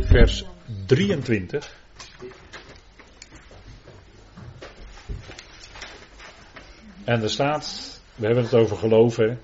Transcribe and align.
Vers 0.00 0.44
23. 0.86 1.76
En 7.04 7.22
er 7.22 7.30
staat, 7.30 8.00
we 8.14 8.26
hebben 8.26 8.44
het 8.44 8.54
over 8.54 8.76
geloven, 8.76 9.40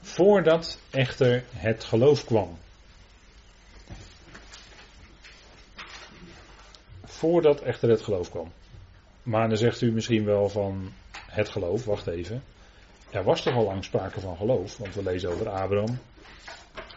voordat 0.00 0.78
echter 0.90 1.44
het 1.50 1.84
geloof 1.84 2.24
kwam. 2.24 2.58
Voordat 7.04 7.60
echter 7.60 7.88
het 7.90 8.02
geloof 8.02 8.30
kwam. 8.30 8.52
Maar 9.22 9.48
dan 9.48 9.56
zegt 9.56 9.80
u 9.80 9.92
misschien 9.92 10.24
wel 10.24 10.48
van 10.48 10.92
het 11.12 11.48
geloof, 11.48 11.84
wacht 11.84 12.06
even. 12.06 12.42
Er 13.10 13.24
was 13.24 13.42
toch 13.42 13.54
al 13.54 13.64
lang 13.64 13.84
sprake 13.84 14.20
van 14.20 14.36
geloof, 14.36 14.76
want 14.76 14.94
we 14.94 15.02
lezen 15.02 15.30
over 15.30 15.48
Abraham. 15.48 15.98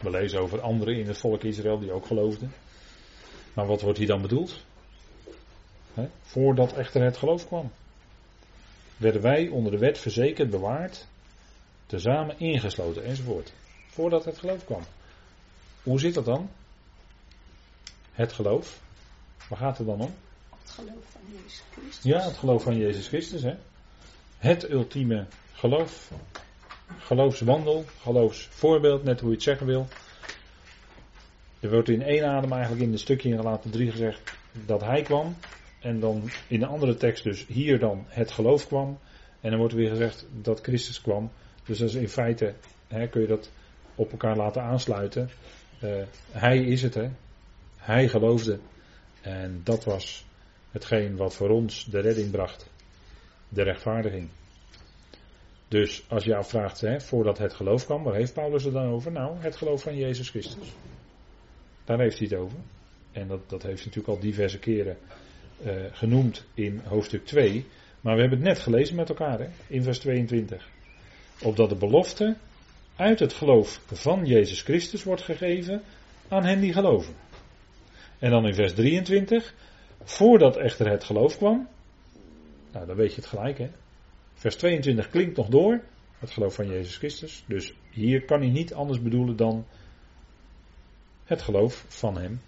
We 0.01 0.09
lezen 0.09 0.39
over 0.39 0.61
anderen 0.61 0.97
in 0.97 1.07
het 1.07 1.17
volk 1.17 1.43
Israël 1.43 1.79
die 1.79 1.91
ook 1.91 2.05
geloofden. 2.05 2.53
Maar 3.53 3.65
wat 3.65 3.81
wordt 3.81 3.97
hier 3.97 4.07
dan 4.07 4.21
bedoeld? 4.21 4.67
voordat 6.21 6.73
echter 6.73 7.03
het 7.03 7.17
geloof 7.17 7.47
kwam. 7.47 7.71
Werden 8.97 9.21
wij 9.21 9.47
onder 9.47 9.71
de 9.71 9.77
wet 9.77 9.97
verzekerd, 9.97 10.49
bewaard, 10.49 11.07
tezamen 11.85 12.39
ingesloten 12.39 13.03
enzovoort. 13.03 13.53
Voordat 13.87 14.25
het 14.25 14.37
geloof 14.37 14.65
kwam. 14.65 14.81
Hoe 15.83 15.99
zit 15.99 16.13
dat 16.13 16.25
dan? 16.25 16.49
Het 18.11 18.33
geloof. 18.33 18.81
Waar 19.49 19.59
gaat 19.59 19.77
het 19.77 19.87
dan 19.87 20.01
om? 20.01 20.13
Het 20.61 20.71
geloof 20.71 21.03
van 21.11 21.21
Jezus 21.31 21.63
Christus. 21.71 22.03
Ja, 22.03 22.21
het 22.21 22.37
geloof 22.37 22.63
van 22.63 22.77
Jezus 22.77 23.07
Christus. 23.07 23.41
Hè? 23.41 23.55
Het 24.39 24.69
ultieme 24.69 25.25
geloof. 25.53 26.11
Geloofswandel, 26.97 27.85
geloofsvoorbeeld, 28.01 29.03
net 29.03 29.19
hoe 29.19 29.29
je 29.29 29.35
het 29.35 29.43
zeggen 29.43 29.67
wil. 29.67 29.87
Er 31.59 31.69
wordt 31.69 31.89
in 31.89 32.01
één 32.01 32.25
adem 32.25 32.51
eigenlijk 32.51 32.81
in 32.81 32.91
het 32.91 32.99
stukje 32.99 33.29
in 33.29 33.35
Galaten 33.35 33.71
3 33.71 33.91
gezegd 33.91 34.33
dat 34.65 34.81
hij 34.81 35.01
kwam. 35.01 35.35
En 35.79 35.99
dan 35.99 36.29
in 36.47 36.61
een 36.61 36.67
andere 36.67 36.95
tekst 36.95 37.23
dus 37.23 37.45
hier 37.47 37.79
dan 37.79 38.05
het 38.07 38.31
geloof 38.31 38.67
kwam. 38.67 38.99
En 39.41 39.49
dan 39.49 39.59
wordt 39.59 39.73
weer 39.73 39.89
gezegd 39.89 40.25
dat 40.41 40.61
Christus 40.61 41.01
kwam. 41.01 41.31
Dus 41.65 41.77
dat 41.77 41.89
is 41.89 41.95
in 41.95 42.09
feite, 42.09 42.53
hè, 42.87 43.07
kun 43.07 43.21
je 43.21 43.27
dat 43.27 43.49
op 43.95 44.11
elkaar 44.11 44.35
laten 44.37 44.61
aansluiten. 44.61 45.29
Uh, 45.83 46.03
hij 46.31 46.63
is 46.63 46.81
het, 46.81 46.93
hè. 46.93 47.09
Hij 47.77 48.07
geloofde. 48.07 48.59
En 49.21 49.61
dat 49.63 49.83
was 49.83 50.25
hetgeen 50.71 51.15
wat 51.15 51.35
voor 51.35 51.49
ons 51.49 51.85
de 51.85 51.99
redding 51.99 52.31
bracht. 52.31 52.69
De 53.49 53.63
rechtvaardiging. 53.63 54.29
Dus 55.67 56.03
als 56.07 56.23
je 56.23 56.35
afvraagt, 56.35 56.81
hè, 56.81 57.01
voordat 57.01 57.37
het 57.37 57.53
geloof 57.53 57.85
kwam, 57.85 58.03
waar 58.03 58.13
heeft 58.13 58.33
Paulus 58.33 58.63
het 58.63 58.73
dan 58.73 58.87
over? 58.87 59.11
Nou, 59.11 59.37
het 59.39 59.55
geloof 59.55 59.81
van 59.81 59.97
Jezus 59.97 60.29
Christus. 60.29 60.67
Daar 61.85 61.99
heeft 61.99 62.19
hij 62.19 62.27
het 62.27 62.39
over. 62.39 62.57
En 63.11 63.27
dat, 63.27 63.49
dat 63.49 63.63
heeft 63.63 63.77
hij 63.77 63.85
natuurlijk 63.85 64.07
al 64.07 64.19
diverse 64.19 64.59
keren 64.59 64.97
uh, 65.65 65.71
genoemd 65.91 66.45
in 66.53 66.81
hoofdstuk 66.85 67.25
2. 67.25 67.65
Maar 68.01 68.15
we 68.15 68.21
hebben 68.21 68.39
het 68.39 68.47
net 68.47 68.59
gelezen 68.59 68.95
met 68.95 69.09
elkaar, 69.09 69.39
hè, 69.39 69.47
in 69.67 69.83
vers 69.83 69.99
22. 69.99 70.69
Opdat 71.41 71.69
de 71.69 71.75
belofte 71.75 72.35
uit 72.95 73.19
het 73.19 73.33
geloof 73.33 73.81
van 73.91 74.25
Jezus 74.25 74.61
Christus 74.61 75.03
wordt 75.03 75.21
gegeven 75.21 75.81
aan 76.27 76.45
hen 76.45 76.59
die 76.59 76.73
geloven. 76.73 77.13
En 78.19 78.31
dan 78.31 78.45
in 78.45 78.53
vers 78.53 78.73
23. 78.73 79.53
Voordat 80.03 80.57
echter 80.57 80.89
het 80.89 81.03
geloof 81.03 81.37
kwam. 81.37 81.67
Nou, 82.71 82.85
dan 82.85 82.95
weet 82.95 83.09
je 83.09 83.21
het 83.21 83.29
gelijk, 83.29 83.57
hè. 83.57 83.69
Vers 84.33 84.55
22 84.55 85.09
klinkt 85.09 85.37
nog 85.37 85.47
door. 85.47 85.81
Het 86.19 86.31
geloof 86.31 86.55
van 86.55 86.67
Jezus 86.67 86.97
Christus. 86.97 87.43
Dus 87.47 87.73
hier 87.89 88.25
kan 88.25 88.39
hij 88.39 88.49
niet 88.49 88.73
anders 88.73 89.01
bedoelen 89.01 89.35
dan 89.35 89.65
het 91.23 91.41
geloof 91.41 91.85
van 91.87 92.17
hem. 92.17 92.41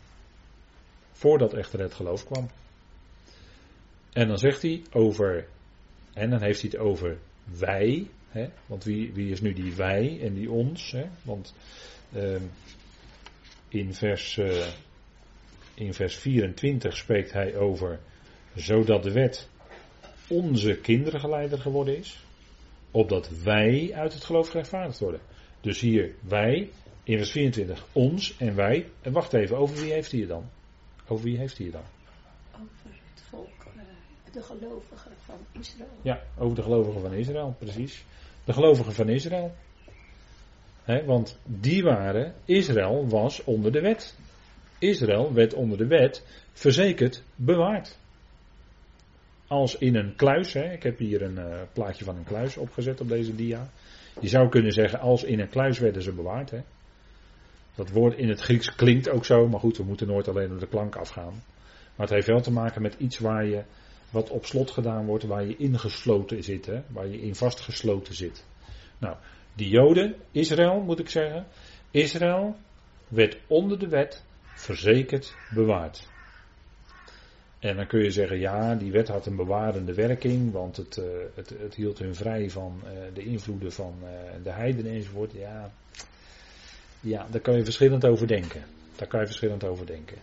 Voordat 1.12 1.54
echter 1.54 1.80
het 1.80 1.94
geloof 1.94 2.26
kwam. 2.26 2.50
En 4.14 4.28
dan 4.28 4.38
zegt 4.38 4.62
hij 4.62 4.82
over, 4.92 5.48
en 6.14 6.30
dan 6.30 6.42
heeft 6.42 6.62
hij 6.62 6.70
het 6.74 6.80
over 6.80 7.18
wij. 7.58 8.08
Hè, 8.30 8.50
want 8.66 8.84
wie, 8.84 9.14
wie 9.14 9.32
is 9.32 9.42
nu 9.42 9.54
die 9.54 9.74
wij 9.76 10.20
en 10.22 10.34
die 10.34 10.52
ons? 10.52 10.92
Hè, 10.92 11.06
want 11.24 11.54
uh, 12.14 12.36
in, 13.68 13.94
vers, 13.94 14.38
uh, 14.38 14.68
in 15.74 15.94
vers 15.94 16.16
24 16.16 16.98
spreekt 16.98 17.32
hij 17.32 17.56
over 17.56 18.00
zodat 18.56 19.04
de 19.04 19.12
wet 19.12 19.50
onze 20.32 20.76
kinderen 20.76 21.20
geleider 21.20 21.60
geworden 21.60 21.98
is. 21.98 22.24
Opdat 22.92 23.30
wij 23.44 23.92
uit 23.94 24.14
het 24.14 24.24
geloof 24.24 24.50
gerechtvaardigd 24.50 25.00
worden. 25.00 25.20
Dus 25.62 25.80
hier 25.80 26.16
wij, 26.20 26.70
in 27.04 27.18
vers 27.18 27.32
24 27.32 27.86
ons 27.92 28.38
en 28.38 28.56
wij. 28.56 28.90
En 29.02 29.12
wacht 29.12 29.34
even, 29.34 29.58
over 29.58 29.76
wie 29.76 29.92
heeft 29.92 30.12
hij 30.12 30.20
het 30.20 30.30
dan? 30.30 30.50
Over 31.08 31.24
wie 31.24 31.38
heeft 31.38 31.58
hij 31.58 31.66
het 31.66 31.76
dan? 31.76 31.86
Over 32.54 33.00
het 33.14 33.22
volk, 33.30 33.66
uh, 33.76 34.34
de 34.34 34.44
gelovigen 34.44 35.12
van 35.26 35.38
Israël. 35.52 35.98
Ja, 36.02 36.22
over 36.38 36.56
de 36.56 36.62
gelovigen 36.62 37.02
van 37.02 37.14
Israël, 37.14 37.56
precies. 37.60 38.04
De 38.46 38.54
gelovigen 38.54 38.94
van 38.94 39.10
Israël. 39.10 39.56
He, 40.84 41.06
want 41.06 41.38
die 41.46 41.84
waren, 41.84 42.36
Israël 42.46 43.08
was 43.08 43.44
onder 43.44 43.72
de 43.72 43.82
wet. 43.82 44.18
Israël 44.80 45.34
werd 45.34 45.54
onder 45.54 45.78
de 45.78 45.88
wet 45.88 46.26
verzekerd 46.54 47.24
bewaard 47.36 48.00
als 49.52 49.78
in 49.78 49.96
een 49.96 50.16
kluis. 50.16 50.54
Hè. 50.54 50.72
Ik 50.72 50.84
heb 50.84 50.98
hier 50.98 51.22
een 51.22 51.38
uh, 51.38 51.62
plaatje 51.74 52.04
van 52.04 52.18
een 52.18 52.24
kluis 52.24 52.58
opgezet 52.58 53.02
op 53.02 53.08
deze 53.08 53.36
dia. 53.36 53.70
Je 54.20 54.28
zou 54.28 54.50
kunnen 54.50 54.72
zeggen, 54.72 55.00
als 55.00 55.24
in 55.24 55.40
een 55.40 55.50
kluis 55.50 55.80
werden 55.80 56.02
ze 56.02 56.14
bewaard. 56.14 56.52
Hè. 56.52 56.60
Dat 57.76 57.90
woord 57.90 58.18
in 58.18 58.30
het 58.30 58.42
Grieks 58.42 58.76
klinkt 58.76 59.10
ook 59.10 59.26
zo, 59.26 59.48
maar 59.48 59.60
goed, 59.60 59.78
we 59.78 59.84
moeten 59.84 60.08
nooit 60.08 60.28
alleen 60.28 60.52
op 60.52 60.60
de 60.60 60.68
klank 60.68 60.96
afgaan. 60.96 61.44
Maar 61.96 62.06
het 62.08 62.10
heeft 62.10 62.28
wel 62.28 62.42
te 62.42 62.52
maken 62.52 62.82
met 62.82 62.96
iets 62.98 63.20
waar 63.20 63.46
je, 63.46 63.64
wat 64.10 64.30
op 64.30 64.46
slot 64.46 64.72
gedaan 64.72 65.06
wordt, 65.06 65.24
waar 65.24 65.46
je 65.46 65.58
ingesloten 65.58 66.44
zit, 66.44 66.66
hè, 66.66 66.82
waar 66.88 67.08
je 67.08 67.22
in 67.22 67.36
vastgesloten 67.36 68.14
zit. 68.14 68.46
Nou, 68.98 69.16
die 69.54 69.70
Joden, 69.70 70.16
Israël 70.32 70.82
moet 70.82 71.00
ik 71.00 71.10
zeggen, 71.10 71.48
Israël 71.92 72.56
werd 73.08 73.38
onder 73.48 73.80
de 73.80 73.88
wet 73.88 74.24
verzekerd 74.56 75.36
bewaard. 75.54 76.08
En 77.62 77.76
dan 77.76 77.88
kun 77.88 78.04
je 78.04 78.12
zeggen, 78.12 78.40
ja, 78.40 78.76
die 78.76 78.92
wet 78.92 79.08
had 79.08 79.26
een 79.26 79.36
bewarende 79.36 79.94
werking, 79.94 80.52
want 80.52 80.78
het, 80.78 80.98
uh, 80.98 81.06
het, 81.36 81.54
het, 81.60 81.76
hield 81.76 82.00
hun 82.00 82.16
vrij 82.16 82.50
van 82.50 82.82
uh, 82.84 82.92
de 83.14 83.24
invloeden 83.24 83.72
van 83.72 83.94
uh, 84.04 84.10
de 84.44 84.52
heidenen 84.52 84.92
enzovoort. 84.92 85.32
Ja, 85.32 85.72
ja, 87.00 87.28
daar 87.32 87.42
kan 87.42 87.56
je 87.56 87.64
verschillend 87.64 88.06
over 88.06 88.28
denken. 88.28 88.64
Daar 88.96 89.08
kan 89.08 89.20
je 89.20 89.26
verschillend 89.26 89.64
over 89.64 89.86
denken. 89.86 90.18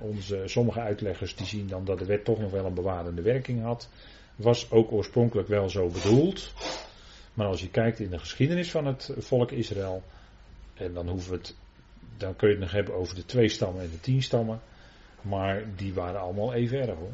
Onze, 0.00 0.42
sommige 0.44 0.80
uitleggers 0.80 1.36
die 1.36 1.46
zien 1.46 1.68
dan 1.68 1.84
dat 1.84 1.98
de 1.98 2.04
wet 2.04 2.24
toch 2.24 2.38
nog 2.38 2.50
wel 2.50 2.64
een 2.64 2.74
bewarende 2.74 3.22
werking 3.22 3.62
had. 3.62 3.88
Was 4.36 4.70
ook 4.70 4.92
oorspronkelijk 4.92 5.48
wel 5.48 5.68
zo 5.70 5.88
bedoeld. 5.88 6.52
Maar 7.34 7.46
als 7.46 7.60
je 7.60 7.70
kijkt 7.70 8.00
in 8.00 8.10
de 8.10 8.18
geschiedenis 8.18 8.70
van 8.70 8.86
het 8.86 9.10
volk 9.18 9.50
Israël, 9.50 10.02
en 10.74 10.92
dan 10.92 11.08
hoeven 11.08 11.30
we 11.30 11.36
het, 11.36 11.54
dan 12.16 12.36
kun 12.36 12.48
je 12.48 12.54
het 12.54 12.62
nog 12.62 12.72
hebben 12.72 12.94
over 12.94 13.14
de 13.14 13.24
twee 13.24 13.48
stammen 13.48 13.82
en 13.82 13.90
de 13.90 14.00
tien 14.00 14.22
stammen. 14.22 14.60
Maar 15.28 15.64
die 15.76 15.94
waren 15.94 16.20
allemaal 16.20 16.52
even 16.52 16.80
erg 16.80 16.98
hoor. 16.98 17.12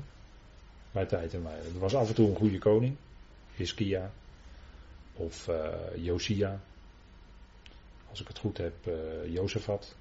Bij 0.91 1.07
tijd 1.07 1.35
en 1.35 1.43
wijle. 1.43 1.63
Er 1.63 1.79
was 1.79 1.95
af 1.95 2.09
en 2.09 2.15
toe 2.15 2.29
een 2.29 2.37
goede 2.37 2.59
koning. 2.59 2.97
Hiskia. 3.55 4.11
Of 5.15 5.49
uh, 5.49 5.75
Josia. 5.97 6.61
Als 8.11 8.21
ik 8.21 8.29
het 8.29 8.39
goed 8.39 8.59
heb, 8.59 8.75
uh, 8.87 8.95
Jozefat. 9.33 9.95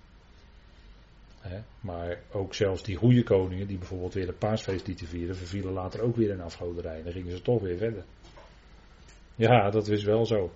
Maar 1.80 2.20
ook 2.32 2.54
zelfs 2.54 2.84
die 2.84 2.96
goede 2.96 3.24
koningen, 3.24 3.68
die 3.68 3.78
bijvoorbeeld 3.78 4.14
weer 4.14 4.26
de 4.26 4.34
paasfeest 4.34 4.88
lieten 4.88 5.08
vieren, 5.08 5.36
vervielen 5.36 5.74
later 5.74 6.02
ook 6.02 6.16
weer 6.16 6.30
in 6.30 6.42
afgoderij. 6.42 6.98
En 6.98 7.04
dan 7.04 7.14
gingen 7.14 7.32
ze 7.32 7.42
toch 7.42 7.62
weer 7.62 7.78
verder. 7.78 8.04
Ja, 9.36 9.70
dat 9.70 9.88
is 9.88 10.04
wel 10.04 10.26
zo. 10.26 10.52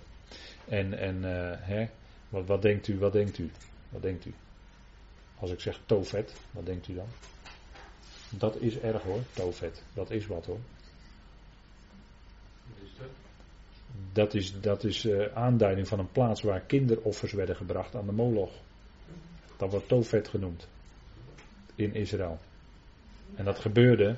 En, 0.68 0.94
en 0.94 1.16
uh, 1.16 1.52
hè? 1.60 1.88
Wat, 2.30 2.46
wat 2.46 2.62
denkt 2.62 2.88
u, 2.88 3.00
wat 3.00 3.14
denkt 3.14 3.38
u? 3.38 3.52
Wat 3.90 4.02
denkt 4.02 4.26
u? 4.26 4.34
Als 5.40 5.52
ik 5.52 5.60
zeg 5.60 5.80
Tofet, 5.86 6.34
wat 6.52 6.66
denkt 6.66 6.88
u 6.88 6.94
dan? 6.94 7.08
Dat 8.38 8.62
is 8.62 8.80
erg 8.80 9.02
hoor, 9.02 9.20
Tofet. 9.34 9.84
Dat 9.94 10.12
is 10.12 10.28
wat 10.28 10.46
hoor. 10.46 10.60
Dat 14.14 14.34
is, 14.34 14.62
dat 14.62 14.84
is 14.84 15.06
uh, 15.06 15.26
aanduiding 15.34 15.88
van 15.88 16.00
een 16.00 16.12
plaats 16.12 16.42
waar 16.42 16.62
kinderoffers 16.62 17.32
werden 17.32 17.56
gebracht 17.56 17.96
aan 17.96 18.06
de 18.06 18.12
moloch. 18.12 18.52
Dat 19.58 19.72
wordt 19.72 19.88
Tofet 19.88 20.28
genoemd. 20.28 20.68
In 21.76 21.94
Israël. 21.94 22.40
En 23.36 23.46
dat 23.46 23.60
gebeurde 23.60 24.16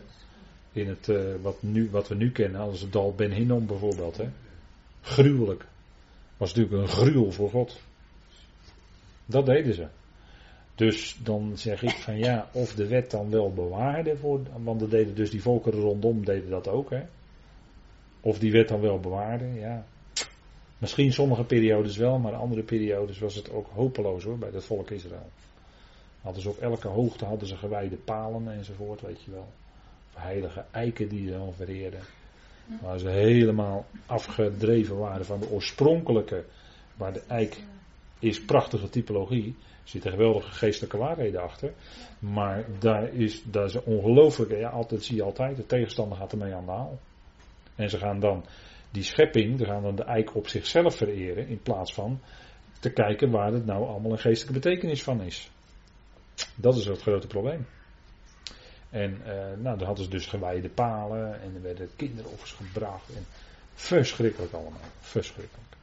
in 0.72 0.88
het, 0.88 1.08
uh, 1.08 1.36
wat, 1.42 1.62
nu, 1.62 1.90
wat 1.90 2.08
we 2.08 2.16
nu 2.16 2.32
kennen 2.32 2.62
als 2.62 2.82
het 2.82 2.92
dal 2.92 3.14
Ben 3.14 3.32
Hinnom 3.32 3.66
bijvoorbeeld. 3.66 4.18
Hè. 4.18 4.30
Gruwelijk. 5.02 5.66
Was 6.38 6.54
natuurlijk 6.54 6.82
een 6.82 6.96
gruwel 6.96 7.32
voor 7.32 7.50
God. 7.50 7.80
Dat 9.26 9.46
deden 9.46 9.74
ze. 9.74 9.88
Dus 10.78 11.18
dan 11.24 11.52
zeg 11.56 11.84
ik 11.84 11.96
van 11.96 12.18
ja, 12.18 12.48
of 12.52 12.74
de 12.74 12.88
wet 12.88 13.12
dan 13.12 13.30
wel 13.30 13.54
bewaarde, 13.54 14.18
voor, 14.18 14.42
want 14.64 14.80
dat 14.80 14.92
deden 14.92 15.16
dus 15.16 15.30
die 15.30 15.42
volkeren 15.42 15.80
rondom 15.80 16.26
deden 16.26 16.50
dat 16.50 16.68
ook. 16.68 16.90
Hè? 16.90 17.02
Of 18.22 18.40
die 18.40 18.52
wet 18.52 18.68
dan 18.68 18.82
wel 18.82 19.00
bewaarde, 19.00 19.46
ja. 19.54 19.86
Misschien 20.78 21.14
sommige 21.14 21.44
periodes 21.44 21.98
wel, 21.98 22.20
maar 22.20 22.34
andere 22.34 22.64
periodes 22.64 23.20
was 23.20 23.36
het 23.36 23.52
ook 23.52 23.68
hopeloos 23.74 24.24
hoor, 24.24 24.38
bij 24.38 24.50
het 24.54 24.64
volk 24.64 24.90
Israël. 24.90 25.30
Hadden 26.22 26.42
ze 26.42 26.50
op 26.50 26.58
elke 26.58 26.88
hoogte 26.88 27.26
hadden 27.26 27.48
ze 27.48 27.58
gewijde 27.58 27.96
palen 27.96 28.52
enzovoort, 28.52 29.02
weet 29.02 29.22
je 29.22 29.32
wel. 29.32 29.48
Of 30.14 30.22
heilige 30.22 30.66
eiken 30.72 31.10
die 31.10 31.26
ze 31.26 31.32
dan 31.32 31.54
vereerden. 31.54 32.02
Waar 32.82 33.00
ze 33.00 33.10
helemaal 33.10 33.86
afgedreven 34.06 34.98
waren 34.98 35.26
van 35.26 35.40
de 35.40 35.50
oorspronkelijke, 35.50 36.44
waar 36.96 37.14
de 37.14 37.24
eik 37.28 37.58
is 38.20 38.46
prachtige 38.46 38.90
typologie. 38.90 39.56
Er 39.84 39.90
zitten 39.90 40.12
geweldige 40.12 40.52
geestelijke 40.52 40.98
waarheden 40.98 41.42
achter. 41.42 41.74
Maar 42.20 42.66
daar 42.80 43.14
is, 43.14 43.44
daar 43.44 43.66
is 43.66 43.84
ongelooflijk, 43.84 44.52
ja, 44.52 44.70
altijd 44.70 45.04
zie 45.04 45.16
je 45.16 45.24
altijd, 45.24 45.58
de 45.58 45.66
tegenstander 45.66 46.18
gaat 46.18 46.32
ermee 46.32 46.54
aan 46.54 46.66
de 46.66 46.72
haal. 46.72 47.00
En 47.76 47.90
ze 47.90 47.98
gaan 47.98 48.20
dan 48.20 48.46
die 48.92 49.04
schepping, 49.04 49.60
ze 49.60 49.66
gaan 49.66 49.82
dan 49.82 49.96
de 49.96 50.04
eik 50.04 50.36
op 50.36 50.48
zichzelf 50.48 50.96
vereren, 50.96 51.48
in 51.48 51.62
plaats 51.62 51.94
van 51.94 52.20
te 52.80 52.90
kijken 52.90 53.32
waar 53.32 53.54
het 53.54 53.66
nou 53.66 53.88
allemaal 53.88 54.12
een 54.12 54.20
geestelijke 54.20 54.60
betekenis 54.60 55.04
van 55.04 55.22
is. 55.22 55.52
Dat 56.56 56.76
is 56.76 56.86
het 56.86 57.02
grote 57.02 57.28
probleem. 57.28 57.66
En 58.90 59.22
uh, 59.26 59.28
nou, 59.58 59.78
dan 59.78 59.88
hadden 59.88 60.04
ze 60.04 60.10
dus 60.10 60.26
gewijde 60.26 60.70
palen 60.70 61.42
en 61.42 61.56
er 61.56 61.62
werden 61.62 61.90
kinderoffers 61.96 62.52
gebracht. 62.52 63.10
En 63.16 63.26
verschrikkelijk 63.74 64.54
allemaal. 64.54 64.80
Verschrikkelijk. 65.00 65.76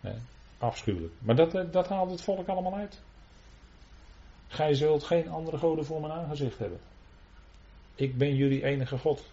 Nee, 0.00 0.14
afschuwelijk. 0.60 1.12
Maar 1.18 1.36
dat, 1.36 1.54
eh, 1.54 1.64
dat 1.70 1.88
haalt 1.88 2.10
het 2.10 2.22
volk 2.22 2.48
allemaal 2.48 2.74
uit. 2.74 3.00
Gij 4.48 4.74
zult 4.74 5.04
geen 5.04 5.28
andere 5.28 5.58
goden 5.58 5.84
voor 5.84 6.00
mijn 6.00 6.12
aangezicht 6.12 6.58
hebben. 6.58 6.78
Ik 7.94 8.16
ben 8.18 8.34
jullie 8.34 8.64
enige 8.64 8.98
God. 8.98 9.24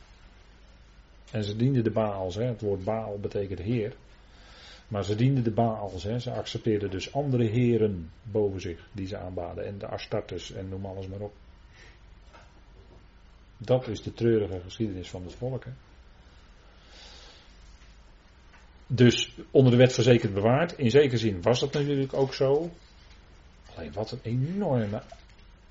En 1.31 1.43
ze 1.43 1.55
dienden 1.55 1.83
de 1.83 1.91
Baals. 1.91 2.35
Hè. 2.35 2.43
Het 2.43 2.61
woord 2.61 2.83
Baal 2.83 3.19
betekent 3.19 3.59
heer. 3.59 3.95
Maar 4.87 5.03
ze 5.03 5.15
dienden 5.15 5.43
de 5.43 5.51
Baals. 5.51 6.03
Hè. 6.03 6.19
Ze 6.19 6.31
accepteerden 6.31 6.91
dus 6.91 7.13
andere 7.13 7.43
heren 7.43 8.11
boven 8.23 8.61
zich 8.61 8.87
die 8.91 9.07
ze 9.07 9.17
aanbaden. 9.17 9.65
En 9.65 9.77
de 9.77 9.87
Astartes 9.87 10.51
en 10.51 10.69
noem 10.69 10.85
alles 10.85 11.07
maar 11.07 11.19
op. 11.19 11.33
Dat 13.57 13.87
is 13.87 14.01
de 14.01 14.13
treurige 14.13 14.59
geschiedenis 14.59 15.09
van 15.09 15.23
het 15.23 15.33
volk. 15.33 15.63
Dus 18.87 19.35
onder 19.51 19.71
de 19.71 19.77
wet 19.77 19.93
verzekerd 19.93 20.33
bewaard. 20.33 20.77
In 20.77 20.89
zekere 20.89 21.17
zin 21.17 21.41
was 21.41 21.59
dat 21.59 21.73
natuurlijk 21.73 22.13
ook 22.13 22.33
zo. 22.33 22.71
Alleen 23.75 23.93
wat 23.93 24.11
een 24.11 24.19
enorme 24.21 25.01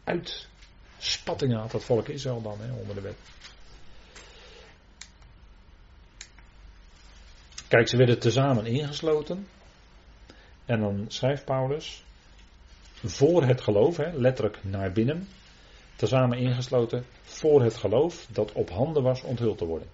uitspatting 0.05 1.55
had 1.55 1.71
dat 1.71 1.85
volk 1.85 2.09
Israël 2.09 2.43
dan 2.43 2.61
hè, 2.61 2.73
onder 2.73 2.95
de 2.95 3.01
wet. 3.01 3.17
Kijk, 7.69 7.89
ze 7.89 7.97
werden 7.97 8.19
tezamen 8.19 8.67
ingesloten. 8.67 9.47
En 10.65 10.81
dan 10.81 11.05
schrijft 11.09 11.45
Paulus. 11.45 12.05
Voor 13.05 13.43
het 13.43 13.61
geloof, 13.61 13.97
hè, 13.97 14.13
letterlijk 14.13 14.65
naar 14.65 14.93
binnen. 14.93 15.29
Tezamen 15.97 16.39
ingesloten 16.39 17.05
voor 17.23 17.63
het 17.63 17.77
geloof 17.77 18.27
dat 18.31 18.53
op 18.53 18.71
handen 18.71 19.03
was 19.03 19.23
onthuld 19.23 19.59
te 19.59 19.65
worden. 19.65 19.89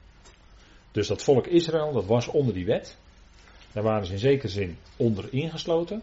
Dus 0.90 1.06
dat 1.06 1.22
volk 1.22 1.46
Israël, 1.46 1.92
dat 1.92 2.06
was 2.06 2.28
onder 2.28 2.54
die 2.54 2.66
wet. 2.66 2.96
Daar 3.72 3.82
waren 3.82 4.06
ze 4.06 4.12
in 4.12 4.18
zekere 4.18 4.48
zin 4.48 4.78
onder 4.96 5.32
ingesloten. 5.32 6.02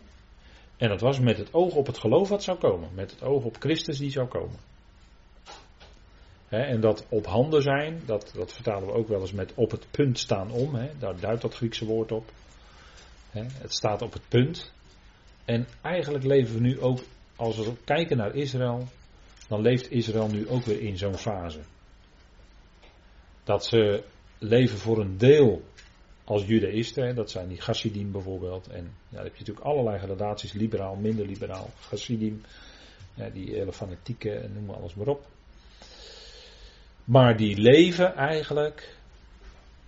En 0.78 0.90
dat 0.90 1.02
was 1.02 1.20
met 1.20 1.38
het 1.38 1.54
oog 1.54 1.76
op 1.76 1.86
het 1.86 1.98
geloof 1.98 2.30
wat 2.30 2.44
zou 2.44 2.58
komen. 2.58 2.90
Met 2.94 3.12
het 3.12 3.24
oog 3.24 3.44
op 3.44 3.56
Christus 3.60 3.98
die 3.98 4.12
zou 4.12 4.28
komen. 4.28 4.58
en 6.50 6.82
dat 6.82 7.06
op 7.10 7.26
handen 7.26 7.62
zijn, 7.62 8.02
dat, 8.06 8.32
dat 8.36 8.54
vertalen 8.54 8.88
we 8.88 8.94
ook 8.94 9.08
wel 9.08 9.22
eens 9.22 9.32
met 9.32 9.54
op 9.54 9.72
het 9.72 9.86
punt 9.92 10.20
staan 10.20 10.52
om. 10.52 10.80
daar 11.00 11.20
duidt 11.20 11.42
dat 11.42 11.56
Griekse 11.56 11.86
woord 11.86 12.12
op. 12.12 12.32
het 13.34 13.74
staat 13.74 14.02
op 14.02 14.14
het 14.14 14.28
punt. 14.28 14.74
En 15.46 15.68
eigenlijk 15.82 16.24
leven 16.24 16.54
we 16.54 16.62
nu 16.62 16.82
ook, 16.82 17.00
als 17.36 17.58
we 17.58 17.74
kijken 17.84 18.18
naar 18.18 18.36
Israël, 18.36 18.88
dan 19.48 19.62
leeft 19.62 19.92
Israël 19.92 20.28
nu 20.28 20.50
ook 20.50 20.64
weer 20.64 20.82
in 20.82 20.98
zo'n 20.98 21.18
fase. 21.18 21.60
Dat 23.44 23.66
ze 23.66 24.04
leven 24.38 24.78
voor 24.78 25.00
een 25.00 25.18
deel 25.18 25.64
als 26.30 26.46
judaïsten, 26.46 27.16
dat 27.16 27.32
zijn 27.32 27.48
die 27.48 27.62
Chassidim 27.62 28.12
bijvoorbeeld. 28.12 28.68
En 28.68 28.84
ja, 28.84 29.16
dan 29.16 29.24
heb 29.24 29.34
je 29.34 29.40
natuurlijk 29.40 29.66
allerlei 29.66 30.00
gradaties, 30.00 30.54
liberaal, 30.54 30.96
minder 30.96 31.26
liberaal, 31.26 31.70
Chassidim, 31.80 32.42
ja, 33.14 33.30
die 33.30 33.54
hele 33.54 33.74
fanatieke, 33.74 34.50
noem 34.54 34.66
maar 34.66 34.76
alles 34.76 34.96
maar 34.96 35.08
op. 35.08 35.26
Maar 37.04 37.38
die 37.38 37.58
leven 37.58 38.16
eigenlijk 38.16 38.98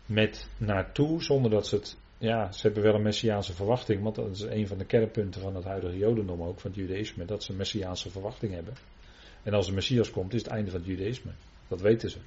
met 0.06 0.48
naartoe, 0.58 1.24
zonder 1.24 1.52
dat 1.52 1.68
ze 1.68 1.76
het, 1.76 1.98
ja, 2.18 2.52
ze 2.52 2.62
hebben 2.62 2.84
wel 2.84 2.96
een 2.96 3.02
messiaanse 3.02 3.54
verwachting, 3.54 4.04
want 4.04 4.16
dat 4.16 4.30
is 4.30 4.42
een 4.42 4.68
van 4.68 4.78
de 4.78 4.86
kernpunten 4.86 5.42
van 5.42 5.56
het 5.56 5.64
huidige 5.64 5.98
jodendom 5.98 6.44
ook, 6.44 6.60
van 6.60 6.72
het 6.72 6.80
judaïsme, 6.80 7.26
dat 7.26 7.44
ze 7.44 7.52
een 7.52 7.58
messiaanse 7.58 8.12
verwachting 8.12 8.54
hebben. 8.54 8.74
En 9.44 9.54
als 9.54 9.66
de 9.66 9.74
messias 9.74 10.12
komt, 10.12 10.34
is 10.34 10.42
het 10.42 10.52
einde 10.52 10.72
van 10.72 10.80
het 10.80 10.90
judaïsme. 10.90 11.32
Dat 11.68 11.82
weten 11.82 12.10
ze. 12.10 12.18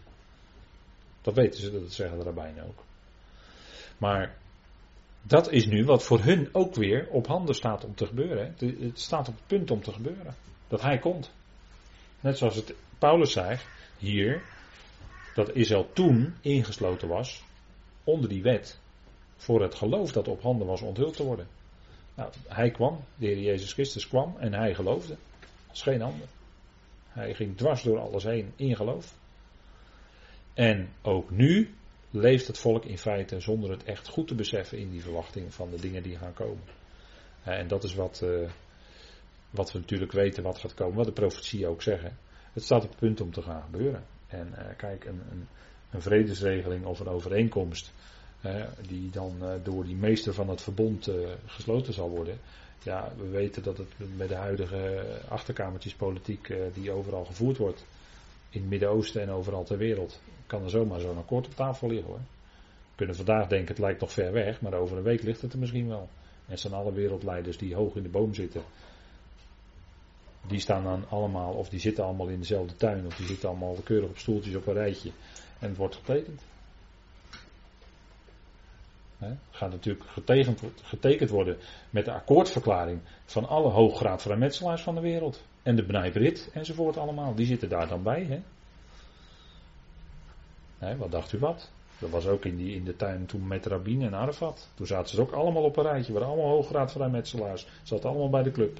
Dat 1.23 1.35
weten 1.35 1.61
ze, 1.61 1.73
dat 1.73 1.93
zeggen 1.93 2.19
de 2.19 2.25
rabbijnen 2.25 2.67
ook. 2.67 2.85
Maar 3.99 4.37
dat 5.23 5.51
is 5.51 5.67
nu 5.67 5.85
wat 5.85 6.03
voor 6.03 6.21
hun 6.21 6.49
ook 6.53 6.75
weer 6.75 7.09
op 7.11 7.27
handen 7.27 7.55
staat 7.55 7.85
om 7.85 7.95
te 7.95 8.07
gebeuren. 8.07 8.55
Het 8.59 9.01
staat 9.01 9.29
op 9.29 9.35
het 9.35 9.47
punt 9.47 9.71
om 9.71 9.83
te 9.83 9.93
gebeuren. 9.93 10.35
Dat 10.69 10.83
hij 10.83 10.99
komt. 10.99 11.33
Net 12.21 12.39
zoals 12.39 12.57
het 12.57 12.75
Paulus 12.99 13.33
zei 13.33 13.59
hier, 13.99 14.43
dat 15.35 15.55
Israël 15.55 15.91
toen 15.93 16.35
ingesloten 16.41 17.09
was 17.09 17.45
onder 18.05 18.29
die 18.29 18.43
wet 18.43 18.79
voor 19.37 19.63
het 19.63 19.75
geloof 19.75 20.13
dat 20.13 20.29
op 20.29 20.43
handen 20.43 20.67
was 20.67 20.83
onthuld 20.83 21.17
te 21.17 21.25
worden. 21.25 21.47
Nou, 22.15 22.31
hij 22.49 22.71
kwam, 22.71 23.01
de 23.17 23.27
Heer 23.27 23.39
Jezus 23.39 23.73
Christus 23.73 24.09
kwam 24.09 24.37
en 24.39 24.53
hij 24.53 24.75
geloofde. 24.75 25.17
Als 25.67 25.83
geen 25.83 26.03
ander. 26.03 26.27
Hij 27.09 27.35
ging 27.35 27.57
dwars 27.57 27.83
door 27.83 27.99
alles 27.99 28.25
heen 28.25 28.53
in 28.57 28.77
geloof. 28.77 29.15
En 30.55 30.89
ook 31.03 31.31
nu 31.31 31.75
leeft 32.15 32.47
het 32.47 32.59
volk 32.59 32.85
in 32.85 32.99
feite 32.99 33.41
zonder 33.41 33.71
het 33.71 33.85
echt 33.85 34.09
goed 34.09 34.29
te 34.29 34.35
beseffen 34.35 34.79
in 34.79 34.91
die 34.91 35.03
verwachting 35.03 35.55
van 35.55 35.71
de 35.71 35.81
dingen 35.81 36.03
die 36.03 36.17
gaan 36.17 36.35
komen. 36.35 36.63
En 37.43 37.69
dat 37.69 37.85
is 37.85 37.95
wat, 37.95 38.21
uh, 38.25 38.51
wat 39.51 39.73
we 39.73 39.79
natuurlijk 39.79 40.13
weten 40.13 40.43
wat 40.43 40.59
gaat 40.59 40.75
komen, 40.75 40.97
wat 40.97 41.07
de 41.07 41.13
profetieën 41.13 41.69
ook 41.69 41.83
zeggen. 41.83 42.19
Het 42.53 42.63
staat 42.63 42.85
op 42.85 42.89
het 42.89 42.99
punt 42.99 43.21
om 43.21 43.33
te 43.33 43.43
gaan 43.43 43.63
gebeuren. 43.63 44.05
En 44.27 44.55
uh, 44.59 44.65
kijk, 44.77 45.05
een, 45.05 45.23
een, 45.31 45.49
een, 45.91 46.03
vredesregeling 46.03 46.85
of 46.85 47.01
een 47.01 47.09
overeenkomst, 47.09 47.93
die 48.89 49.11
dan 49.11 49.33
door 49.63 49.85
die 49.85 49.97
meester 49.97 50.35
van 50.35 50.49
het 50.49 50.63
verbond 50.63 51.11
gesloten 51.47 51.93
zal 51.93 52.11
worden. 52.11 52.39
Ja, 52.83 53.13
we 53.17 53.29
weten 53.29 53.63
dat 53.63 53.79
het 53.79 53.89
met 54.17 54.29
de 54.29 54.35
huidige 54.35 55.05
achterkamertjespolitiek 55.29 56.55
die 56.75 56.91
overal 56.91 57.25
gevoerd 57.25 57.57
wordt, 57.57 57.85
in 58.55 58.61
het 58.61 58.71
Midden-Oosten 58.71 59.23
en 59.23 59.31
overal 59.31 59.65
ter 59.65 59.79
wereld, 59.79 60.21
kan 60.47 60.63
er 60.63 60.71
zomaar 60.71 61.01
zo'n 61.01 61.19
akkoord 61.19 61.47
op 61.47 61.55
tafel 61.55 61.89
liggen 61.89 62.09
hoor. 62.09 62.19
We 62.19 62.97
kunnen 62.97 63.17
vandaag 63.17 63.47
denken 63.47 63.69
het 63.69 63.79
lijkt 63.79 64.01
nog 64.01 64.13
ver 64.13 64.33
weg, 64.33 64.61
maar 64.61 64.75
over 64.75 64.97
een 64.97 65.03
week 65.03 65.23
ligt 65.23 65.43
het 65.43 65.53
er 65.53 65.59
misschien 65.59 65.89
wel. 65.89 66.09
En 66.47 66.59
zijn 66.59 66.73
alle 66.73 66.93
wereldleiders 66.93 67.59
die 67.59 67.75
hoog 67.75 67.95
in 67.95 68.03
de 68.03 68.09
boom 68.09 68.35
zitten. 68.35 68.63
Die 70.47 70.61
staan 70.61 70.85
dan 70.85 71.09
allemaal, 71.09 71.53
of 71.53 71.69
die 71.69 71.81
zitten 71.81 72.05
allemaal 72.05 72.29
in 72.29 72.39
dezelfde 72.39 72.77
tuin, 72.77 73.07
of 73.07 73.17
die 73.17 73.27
zitten 73.27 73.49
allemaal 73.49 73.77
keurig 73.85 74.09
op 74.09 74.19
stoeltjes 74.19 74.55
op 74.55 74.67
een 74.67 74.75
rijtje. 74.75 75.11
En 75.59 75.69
het 75.69 75.77
wordt 75.77 75.95
getekend. 75.95 76.43
Het 79.19 79.39
gaat 79.51 79.71
natuurlijk 79.71 80.05
getekend, 80.07 80.61
getekend 80.83 81.31
worden 81.31 81.57
met 81.91 82.05
de 82.05 82.13
akkoordverklaring 82.13 83.01
van 83.25 83.49
alle 83.49 83.71
hooggraad 83.71 84.23
vrijmetselaars 84.23 84.83
van 84.83 84.95
de 84.95 85.01
wereld. 85.01 85.43
En 85.65 85.77
de 85.77 85.85
Bnei 85.85 86.11
Brit 86.11 86.51
enzovoort 86.53 86.97
allemaal. 86.97 87.35
Die 87.35 87.47
zitten 87.47 87.69
daar 87.69 87.89
dan 87.89 88.03
bij. 88.03 88.25
Hè? 88.25 88.43
wat 90.97 91.11
dacht 91.11 91.33
u 91.33 91.39
wat? 91.39 91.71
Dat 91.99 92.11
was 92.11 92.27
ook 92.27 92.45
in, 92.45 92.57
die, 92.57 92.75
in 92.75 92.85
de 92.85 92.97
tuin 92.97 93.27
toen 93.27 93.47
met 93.47 93.67
Rabin 93.67 94.03
en 94.03 94.15
Arafat. 94.15 94.69
Toen 94.75 94.87
zaten 94.87 95.15
ze 95.15 95.21
ook 95.21 95.33
allemaal 95.33 95.63
op 95.63 95.77
een 95.77 95.83
rijtje. 95.83 96.13
waren 96.13 96.29
allemaal 96.29 96.49
hooggraad 96.49 96.93
vrijmetselaars. 96.93 97.67
Zaten 97.83 98.09
allemaal 98.09 98.31
bij 98.31 98.43
de 98.43 98.51
club. 98.51 98.79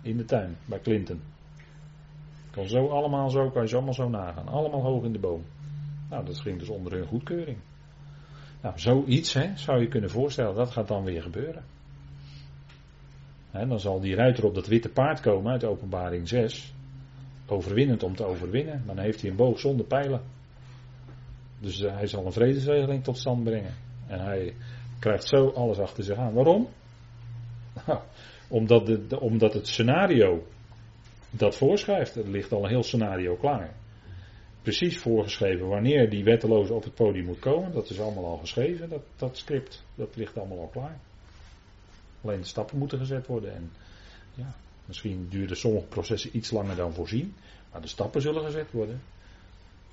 In 0.00 0.16
de 0.16 0.24
tuin, 0.24 0.56
bij 0.64 0.80
Clinton. 0.80 1.20
Kan 2.50 2.68
zo 2.68 2.88
allemaal 2.88 3.30
zo, 3.30 3.50
kan 3.50 3.62
je 3.62 3.68
ze 3.68 3.74
allemaal 3.74 3.94
zo 3.94 4.08
nagaan. 4.08 4.48
Allemaal 4.48 4.82
hoog 4.82 5.04
in 5.04 5.12
de 5.12 5.18
boom. 5.18 5.44
Nou, 6.10 6.24
dat 6.24 6.40
ging 6.40 6.58
dus 6.58 6.68
onder 6.68 6.92
hun 6.92 7.06
goedkeuring. 7.06 7.58
Nou, 8.60 8.78
zoiets 8.78 9.32
hè, 9.32 9.56
zou 9.56 9.80
je 9.80 9.88
kunnen 9.88 10.10
voorstellen, 10.10 10.54
dat 10.54 10.70
gaat 10.70 10.88
dan 10.88 11.04
weer 11.04 11.22
gebeuren. 11.22 11.64
Dan 13.52 13.80
zal 13.80 14.00
die 14.00 14.14
ruiter 14.14 14.44
op 14.44 14.54
dat 14.54 14.66
witte 14.66 14.88
paard 14.88 15.20
komen 15.20 15.52
uit 15.52 15.64
openbaring 15.64 16.28
6 16.28 16.72
overwinnend 17.46 18.02
om 18.02 18.16
te 18.16 18.24
overwinnen. 18.24 18.82
Maar 18.86 18.94
dan 18.94 19.04
heeft 19.04 19.20
hij 19.20 19.30
een 19.30 19.36
boog 19.36 19.60
zonder 19.60 19.86
pijlen. 19.86 20.20
Dus 21.58 21.80
eh, 21.80 21.94
hij 21.94 22.06
zal 22.06 22.26
een 22.26 22.32
vredesregeling 22.32 23.04
tot 23.04 23.18
stand 23.18 23.44
brengen. 23.44 23.74
En 24.06 24.20
hij 24.20 24.54
krijgt 24.98 25.28
zo 25.28 25.48
alles 25.48 25.78
achter 25.78 26.04
zich 26.04 26.16
aan. 26.16 26.32
Waarom? 26.32 26.68
Omdat, 28.48 28.86
de, 28.86 29.20
omdat 29.20 29.52
het 29.52 29.68
scenario 29.68 30.46
dat 31.30 31.56
voorschrijft. 31.56 32.16
Er 32.16 32.28
ligt 32.28 32.52
al 32.52 32.62
een 32.62 32.70
heel 32.70 32.82
scenario 32.82 33.36
klaar. 33.36 33.74
precies 34.62 34.98
voorgeschreven 34.98 35.68
wanneer 35.68 36.10
die 36.10 36.24
wetteloze 36.24 36.74
op 36.74 36.84
het 36.84 36.94
podium 36.94 37.24
moet 37.24 37.38
komen. 37.38 37.72
Dat 37.72 37.90
is 37.90 38.00
allemaal 38.00 38.24
al 38.24 38.36
geschreven, 38.36 38.88
dat, 38.88 39.02
dat 39.16 39.36
script. 39.36 39.84
Dat 39.94 40.16
ligt 40.16 40.38
allemaal 40.38 40.60
al 40.60 40.70
klaar. 40.72 40.98
Alleen 42.22 42.40
de 42.40 42.46
stappen 42.46 42.78
moeten 42.78 42.98
gezet 42.98 43.26
worden. 43.26 43.54
En 43.54 43.72
ja, 44.34 44.54
misschien 44.84 45.28
duren 45.28 45.56
sommige 45.56 45.86
processen 45.86 46.36
iets 46.36 46.50
langer 46.50 46.76
dan 46.76 46.94
voorzien. 46.94 47.34
Maar 47.72 47.80
de 47.80 47.88
stappen 47.88 48.22
zullen 48.22 48.44
gezet 48.44 48.70
worden. 48.70 49.00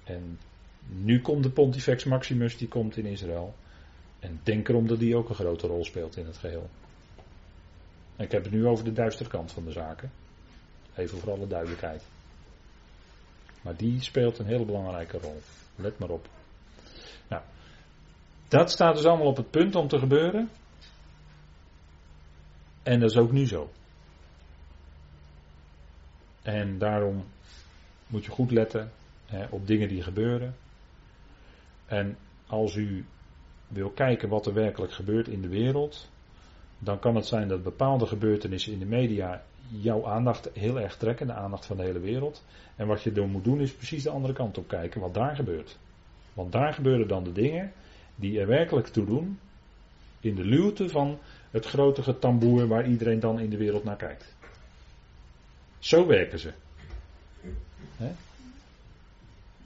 En 0.03 0.39
nu 0.87 1.21
komt 1.21 1.43
de 1.43 1.49
Pontifex 1.49 2.03
Maximus, 2.03 2.57
die 2.57 2.67
komt 2.67 2.97
in 2.97 3.05
Israël. 3.05 3.55
En 4.19 4.39
denk 4.43 4.67
erom 4.67 4.87
dat 4.87 4.99
die 4.99 5.15
ook 5.15 5.29
een 5.29 5.35
grote 5.35 5.67
rol 5.67 5.85
speelt 5.85 6.17
in 6.17 6.25
het 6.25 6.37
geheel. 6.37 6.69
Ik 8.17 8.31
heb 8.31 8.43
het 8.43 8.53
nu 8.53 8.67
over 8.67 8.83
de 8.83 8.93
duistere 8.93 9.29
kant 9.29 9.51
van 9.51 9.65
de 9.65 9.71
zaken. 9.71 10.11
Even 10.95 11.19
voor 11.19 11.31
alle 11.31 11.47
duidelijkheid. 11.47 12.03
Maar 13.61 13.75
die 13.75 14.01
speelt 14.01 14.39
een 14.39 14.45
hele 14.45 14.65
belangrijke 14.65 15.17
rol. 15.17 15.41
Let 15.75 15.99
maar 15.99 16.09
op. 16.09 16.27
Nou, 17.27 17.41
dat 18.47 18.71
staat 18.71 18.95
dus 18.95 19.05
allemaal 19.05 19.27
op 19.27 19.37
het 19.37 19.49
punt 19.49 19.75
om 19.75 19.87
te 19.87 19.99
gebeuren. 19.99 20.49
En 22.89 22.99
dat 22.99 23.09
is 23.09 23.17
ook 23.17 23.31
nu 23.31 23.47
zo. 23.47 23.69
En 26.41 26.77
daarom 26.77 27.23
moet 28.07 28.25
je 28.25 28.31
goed 28.31 28.51
letten 28.51 28.91
hè, 29.25 29.45
op 29.49 29.67
dingen 29.67 29.87
die 29.87 30.01
gebeuren. 30.01 30.55
En 31.85 32.17
als 32.47 32.75
u 32.75 33.05
wil 33.67 33.89
kijken 33.89 34.29
wat 34.29 34.45
er 34.45 34.53
werkelijk 34.53 34.93
gebeurt 34.93 35.27
in 35.27 35.41
de 35.41 35.47
wereld, 35.47 36.09
dan 36.79 36.99
kan 36.99 37.15
het 37.15 37.25
zijn 37.25 37.47
dat 37.47 37.63
bepaalde 37.63 38.05
gebeurtenissen 38.05 38.73
in 38.73 38.79
de 38.79 38.85
media 38.85 39.43
jouw 39.67 40.05
aandacht 40.05 40.49
heel 40.53 40.79
erg 40.79 40.97
trekken, 40.97 41.27
de 41.27 41.33
aandacht 41.33 41.65
van 41.65 41.77
de 41.77 41.83
hele 41.83 41.99
wereld. 41.99 42.43
En 42.75 42.87
wat 42.87 43.03
je 43.03 43.11
dan 43.11 43.29
moet 43.29 43.43
doen 43.43 43.61
is 43.61 43.73
precies 43.73 44.03
de 44.03 44.09
andere 44.09 44.33
kant 44.33 44.57
op 44.57 44.67
kijken, 44.67 45.01
wat 45.01 45.13
daar 45.13 45.35
gebeurt. 45.35 45.77
Want 46.33 46.51
daar 46.51 46.73
gebeuren 46.73 47.07
dan 47.07 47.23
de 47.23 47.31
dingen 47.31 47.71
die 48.15 48.39
er 48.39 48.47
werkelijk 48.47 48.87
toe 48.87 49.05
doen, 49.05 49.39
in 50.19 50.35
de 50.35 50.45
luwte 50.45 50.89
van 50.89 51.19
het 51.51 51.65
grote 51.65 52.03
getamboer 52.03 52.67
waar 52.67 52.87
iedereen 52.87 53.19
dan 53.19 53.39
in 53.39 53.49
de 53.49 53.57
wereld 53.57 53.83
naar 53.83 53.97
kijkt. 53.97 54.33
Zo 55.79 56.07
werken 56.07 56.39
ze. 56.39 56.51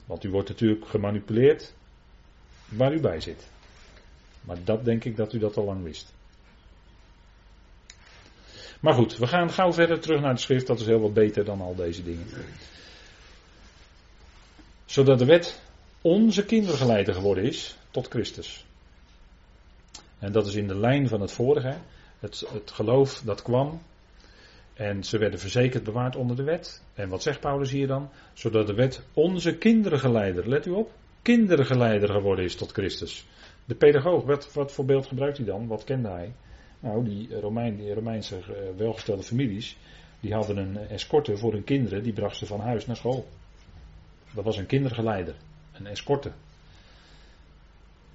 Want 0.06 0.24
u 0.24 0.30
wordt 0.30 0.48
natuurlijk 0.48 0.86
gemanipuleerd 0.86 1.74
waar 2.68 2.94
u 2.94 3.00
bij 3.00 3.20
zit. 3.20 3.46
Maar 4.40 4.64
dat 4.64 4.84
denk 4.84 5.04
ik 5.04 5.16
dat 5.16 5.32
u 5.32 5.38
dat 5.38 5.56
al 5.56 5.64
lang 5.64 5.82
wist. 5.82 6.12
Maar 8.80 8.94
goed, 8.94 9.16
we 9.16 9.26
gaan 9.26 9.50
gauw 9.50 9.72
verder 9.72 10.00
terug 10.00 10.20
naar 10.20 10.34
de 10.34 10.40
schrift. 10.40 10.66
Dat 10.66 10.80
is 10.80 10.86
heel 10.86 11.00
wat 11.00 11.14
beter 11.14 11.44
dan 11.44 11.60
al 11.60 11.74
deze 11.74 12.02
dingen. 12.02 12.26
Zodat 14.84 15.18
de 15.18 15.24
wet 15.24 15.62
onze 16.00 16.44
kindergeleider 16.44 17.14
geworden 17.14 17.44
is 17.44 17.76
tot 17.90 18.08
Christus. 18.08 18.64
En 20.24 20.32
dat 20.32 20.46
is 20.46 20.54
in 20.54 20.66
de 20.66 20.76
lijn 20.76 21.08
van 21.08 21.20
het 21.20 21.32
vorige. 21.32 21.74
Het, 22.20 22.44
het 22.52 22.70
geloof 22.70 23.22
dat 23.24 23.42
kwam. 23.42 23.80
En 24.74 25.04
ze 25.04 25.18
werden 25.18 25.38
verzekerd 25.38 25.84
bewaard 25.84 26.16
onder 26.16 26.36
de 26.36 26.42
wet. 26.42 26.82
En 26.94 27.08
wat 27.08 27.22
zegt 27.22 27.40
Paulus 27.40 27.70
hier 27.70 27.86
dan? 27.86 28.10
Zodat 28.32 28.66
de 28.66 28.74
wet 28.74 29.02
onze 29.12 29.56
kindergeleider, 29.56 30.48
let 30.48 30.66
u 30.66 30.70
op, 30.70 30.92
kindergeleider 31.22 32.08
geworden 32.08 32.44
is 32.44 32.56
tot 32.56 32.72
Christus. 32.72 33.26
De 33.64 33.74
pedagoog, 33.74 34.24
wat, 34.24 34.52
wat 34.52 34.72
voor 34.72 34.84
beeld 34.84 35.06
gebruikt 35.06 35.36
hij 35.36 35.46
dan? 35.46 35.66
Wat 35.66 35.84
kende 35.84 36.08
hij? 36.08 36.32
Nou, 36.80 37.04
die, 37.04 37.40
Romein, 37.40 37.76
die 37.76 37.94
Romeinse 37.94 38.36
uh, 38.36 38.56
welgestelde 38.76 39.22
families, 39.22 39.76
die 40.20 40.34
hadden 40.34 40.56
een 40.56 40.76
escorte 40.76 41.36
voor 41.36 41.52
hun 41.52 41.64
kinderen, 41.64 42.02
die 42.02 42.12
bracht 42.12 42.36
ze 42.36 42.46
van 42.46 42.60
huis 42.60 42.86
naar 42.86 42.96
school. 42.96 43.26
Dat 44.34 44.44
was 44.44 44.56
een 44.56 44.66
kindergeleider, 44.66 45.34
een 45.72 45.86
escorte. 45.86 46.30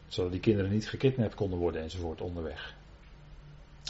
Zodat 0.10 0.32
die 0.32 0.40
kinderen 0.40 0.72
niet 0.72 0.90
gekidnapt 0.90 1.36
konden 1.36 1.60
worden 1.60 1.82
enzovoort 1.82 2.22
onderweg. 2.22 2.76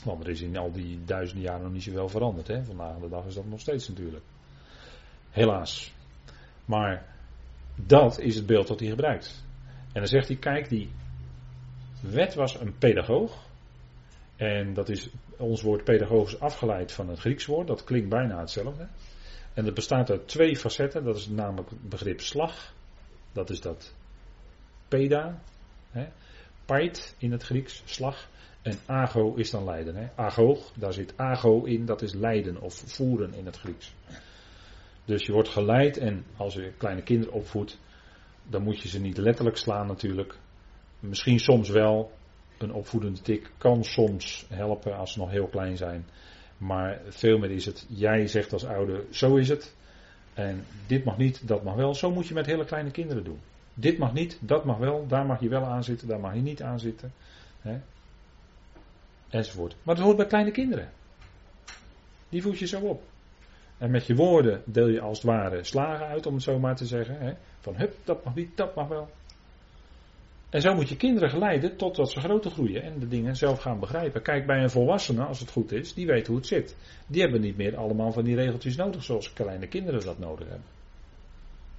Want 0.04 0.24
er 0.24 0.30
is 0.30 0.42
in 0.42 0.58
al 0.58 0.72
die 0.72 1.04
duizenden 1.06 1.46
jaren 1.46 1.64
nog 1.64 1.72
niet 1.72 1.84
zoveel 1.84 2.10
veranderd. 2.10 2.48
Hè? 2.48 2.64
Vandaag 2.64 2.98
de 2.98 3.10
dag 3.10 3.26
is 3.26 3.34
dat 3.34 3.46
nog 3.46 3.60
steeds 3.60 3.88
natuurlijk. 3.88 4.24
Helaas. 5.30 5.94
Maar 6.66 7.16
dat 7.76 8.20
is 8.20 8.36
het 8.36 8.46
beeld 8.46 8.68
dat 8.68 8.80
hij 8.80 8.90
gebruikt. 8.90 9.44
En 9.86 10.02
dan 10.02 10.08
zegt 10.08 10.28
hij, 10.28 10.38
kijk, 10.38 10.70
die 10.70 10.90
wet 12.02 12.34
was 12.34 12.60
een 12.60 12.78
pedagoog. 12.78 13.48
En 14.36 14.74
dat 14.74 14.90
is 14.90 15.10
ons 15.38 15.62
woord 15.62 15.84
pedagogisch 15.84 16.40
afgeleid 16.40 16.92
van 16.92 17.10
het 17.10 17.20
Grieks 17.20 17.46
woord. 17.46 17.68
Dat 17.68 17.84
klinkt 17.84 18.10
bijna 18.10 18.40
hetzelfde. 18.40 18.88
En 19.54 19.66
dat 19.66 19.74
bestaat 19.74 20.10
uit 20.10 20.28
twee 20.28 20.58
facetten. 20.58 21.04
Dat 21.04 21.16
is 21.16 21.28
namelijk 21.28 21.70
het 21.70 21.90
begrip 21.90 22.22
slag. 22.22 22.74
Dat 23.32 23.50
is 23.50 23.62
dat 23.62 23.94
peda. 24.88 25.42
Hè. 25.92 26.08
In 27.18 27.32
het 27.32 27.44
Grieks, 27.44 27.82
slag. 27.86 28.28
En 28.62 28.78
ago 28.86 29.34
is 29.34 29.50
dan 29.50 29.64
leiden. 29.64 29.96
Hè. 29.96 30.08
Daar 30.76 30.94
zit 30.94 31.14
ago 31.18 31.64
in, 31.64 31.86
dat 31.86 32.02
is 32.02 32.14
leiden 32.14 32.62
of 32.62 32.74
voeren 32.74 33.34
in 33.34 33.46
het 33.46 33.58
Grieks. 33.58 33.94
Dus 35.06 35.26
je 35.26 35.32
wordt 35.32 35.50
geleid 35.50 35.98
en 35.98 36.26
als 36.38 36.54
je 36.54 36.74
kleine 36.78 37.04
kinderen 37.04 37.34
opvoedt, 37.34 37.80
dan 38.50 38.64
moet 38.64 38.82
je 38.82 38.88
ze 38.88 39.00
niet 39.00 39.18
letterlijk 39.18 39.58
slaan 39.58 39.88
natuurlijk. 39.88 40.38
Misschien 41.00 41.40
soms 41.40 41.70
wel, 41.70 42.12
een 42.58 42.74
opvoedende 42.74 43.22
tik 43.22 43.52
kan 43.58 43.84
soms 43.84 44.46
helpen 44.50 44.98
als 44.98 45.14
ze 45.14 45.20
nog 45.20 45.30
heel 45.30 45.48
klein 45.48 45.78
zijn. 45.78 46.06
Maar 46.58 47.02
veel 47.08 47.38
meer 47.38 47.52
is 47.52 47.66
het, 47.66 47.86
jij 47.90 48.28
zegt 48.28 48.54
als 48.54 48.66
ouder, 48.66 49.06
zo 49.12 49.36
is 49.36 49.50
het. 49.50 49.76
En 50.34 50.66
dit 50.88 51.04
mag 51.04 51.18
niet, 51.18 51.48
dat 51.48 51.64
mag 51.64 51.76
wel. 51.76 51.94
Zo 51.94 52.12
moet 52.12 52.28
je 52.28 52.34
met 52.34 52.46
hele 52.46 52.66
kleine 52.66 52.92
kinderen 52.92 53.24
doen. 53.24 53.40
Dit 53.80 53.98
mag 53.98 54.14
niet, 54.14 54.38
dat 54.42 54.66
mag 54.66 54.78
wel, 54.78 55.08
daar 55.08 55.26
mag 55.26 55.40
je 55.40 55.50
wel 55.50 55.66
aan 55.66 55.84
zitten, 55.84 56.08
daar 56.08 56.20
mag 56.20 56.34
je 56.34 56.42
niet 56.42 56.62
aan 56.62 56.80
zitten. 56.80 57.14
Hè? 57.62 57.80
Enzovoort. 59.30 59.76
Maar 59.84 59.96
dat 59.96 60.04
hoort 60.04 60.18
bij 60.18 60.26
kleine 60.26 60.52
kinderen. 60.52 60.90
Die 62.30 62.42
voed 62.42 62.60
je 62.60 62.68
zo 62.68 62.80
op. 62.80 63.04
En 63.78 63.92
met 63.92 64.06
je 64.06 64.16
woorden 64.16 64.62
deel 64.66 64.88
je 64.88 65.02
als 65.02 65.18
het 65.18 65.28
ware 65.28 65.64
slagen 65.64 66.06
uit, 66.06 66.26
om 66.26 66.34
het 66.34 66.44
zo 66.44 66.60
maar 66.60 66.76
te 66.76 66.86
zeggen. 66.86 67.20
Hè? 67.20 67.34
Van 67.60 67.76
hup, 67.76 67.96
dat 68.04 68.24
mag 68.24 68.36
niet, 68.36 68.58
dat 68.58 68.76
mag 68.76 68.88
wel. 68.88 69.10
En 70.50 70.62
zo 70.62 70.74
moet 70.74 70.90
je 70.90 70.96
kinderen 70.96 71.30
geleiden 71.30 71.78
totdat 71.78 72.12
ze 72.12 72.20
groter 72.20 72.52
groeien 72.52 72.84
en 72.84 73.00
de 73.00 73.08
dingen 73.08 73.36
zelf 73.36 73.60
gaan 73.60 73.80
begrijpen. 73.80 74.22
Kijk, 74.22 74.46
bij 74.46 74.64
een 74.64 74.70
volwassene, 74.70 75.24
als 75.24 75.40
het 75.40 75.52
goed 75.52 75.72
is, 75.72 75.94
die 75.94 76.06
weet 76.06 76.28
hoe 76.28 76.36
het 76.36 76.48
zit. 76.48 76.76
Die 77.08 77.22
hebben 77.22 77.42
niet 77.42 77.58
meer 77.58 77.78
allemaal 77.78 78.12
van 78.12 78.24
die 78.24 78.36
regeltjes 78.36 78.76
nodig 78.76 79.04
zoals 79.04 79.34
kleine 79.34 79.68
kinderen 79.68 80.06
dat 80.06 80.20
nodig 80.20 80.48
hebben. 80.48 80.79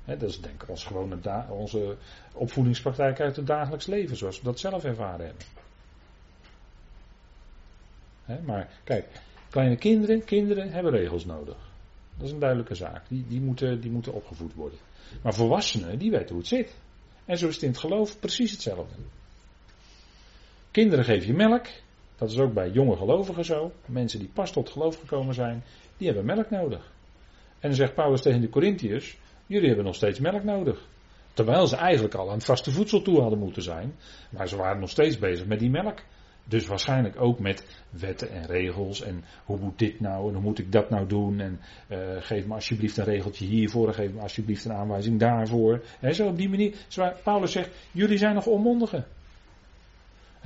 Dat 0.04 0.23
is 0.23 0.40
denk 0.40 0.62
ik 0.62 0.69
als 0.69 0.85
gewone 0.85 1.45
onze 1.49 1.97
opvoedingspraktijk 2.33 3.21
uit 3.21 3.37
het 3.37 3.47
dagelijks 3.47 3.87
leven, 3.87 4.16
zoals 4.16 4.38
we 4.38 4.45
dat 4.45 4.59
zelf 4.59 4.85
ervaren 4.85 5.26
hebben. 5.26 5.45
maar 8.45 8.69
kijk, 8.85 9.07
kleine 9.50 9.76
kinderen, 9.76 10.25
kinderen 10.25 10.73
hebben 10.73 10.92
regels 10.92 11.25
nodig. 11.25 11.57
Dat 12.16 12.26
is 12.26 12.33
een 12.33 12.40
duidelijke 12.40 12.75
zaak. 12.75 13.02
Die, 13.09 13.25
die, 13.28 13.40
moeten, 13.40 13.80
die 13.80 13.90
moeten 13.90 14.12
opgevoed 14.12 14.54
worden. 14.54 14.78
Maar 15.23 15.35
volwassenen, 15.35 15.99
die 15.99 16.11
weten 16.11 16.28
hoe 16.28 16.38
het 16.38 16.47
zit. 16.47 16.75
En 17.25 17.38
zo 17.38 17.49
is 17.49 17.54
het 17.54 17.62
in 17.62 17.71
het 17.71 17.78
geloof 17.78 18.19
precies 18.19 18.50
hetzelfde. 18.50 18.95
Kinderen 20.71 21.04
geef 21.04 21.25
je 21.25 21.33
melk. 21.33 21.66
Dat 22.16 22.30
is 22.30 22.38
ook 22.38 22.52
bij 22.52 22.71
jonge 22.71 22.97
gelovigen 22.97 23.45
zo. 23.45 23.73
Mensen 23.87 24.19
die 24.19 24.28
pas 24.28 24.52
tot 24.52 24.71
geloof 24.71 24.99
gekomen 24.99 25.35
zijn, 25.35 25.64
die 25.97 26.07
hebben 26.07 26.25
melk 26.25 26.50
nodig. 26.50 26.92
En 27.61 27.69
dan 27.69 27.75
zegt 27.75 27.95
Paulus 27.95 28.23
tegen 28.23 28.40
de 28.40 28.49
Corinthiërs: 28.49 29.16
Jullie 29.50 29.66
hebben 29.66 29.85
nog 29.85 29.95
steeds 29.95 30.19
melk 30.19 30.45
nodig. 30.45 30.88
Terwijl 31.33 31.66
ze 31.66 31.76
eigenlijk 31.76 32.14
al 32.14 32.28
aan 32.28 32.35
het 32.35 32.45
vaste 32.45 32.71
voedsel 32.71 33.02
toe 33.02 33.21
hadden 33.21 33.38
moeten 33.38 33.62
zijn. 33.62 33.95
Maar 34.30 34.49
ze 34.49 34.57
waren 34.57 34.80
nog 34.80 34.90
steeds 34.90 35.19
bezig 35.19 35.47
met 35.47 35.59
die 35.59 35.71
melk. 35.71 35.99
Dus 36.45 36.66
waarschijnlijk 36.66 37.21
ook 37.21 37.38
met 37.38 37.83
wetten 37.90 38.30
en 38.30 38.47
regels 38.47 39.02
en 39.02 39.25
hoe 39.45 39.59
moet 39.59 39.78
dit 39.78 40.00
nou 40.00 40.28
en 40.28 40.35
hoe 40.35 40.42
moet 40.42 40.59
ik 40.59 40.73
dat 40.73 40.90
nou 40.90 41.07
doen 41.07 41.40
en 41.40 41.61
uh, 41.88 41.99
geef 42.19 42.47
me 42.47 42.54
alsjeblieft 42.54 42.97
een 42.97 43.04
regeltje 43.04 43.45
hiervoor 43.45 43.88
en 43.88 43.95
geef 43.95 44.12
me 44.12 44.21
alsjeblieft 44.21 44.64
een 44.64 44.73
aanwijzing 44.73 45.19
daarvoor. 45.19 45.83
He, 46.00 46.12
zo 46.12 46.26
op 46.26 46.37
die 46.37 46.49
manier, 46.49 46.75
Paulus 47.23 47.52
zegt, 47.52 47.71
jullie 47.92 48.19
zijn 48.19 48.35
nog 48.35 48.47
onmondigen. 48.47 49.07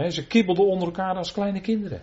Ze 0.09 0.27
kibbelden 0.27 0.67
onder 0.67 0.87
elkaar 0.87 1.17
als 1.17 1.33
kleine 1.33 1.61
kinderen. 1.61 2.03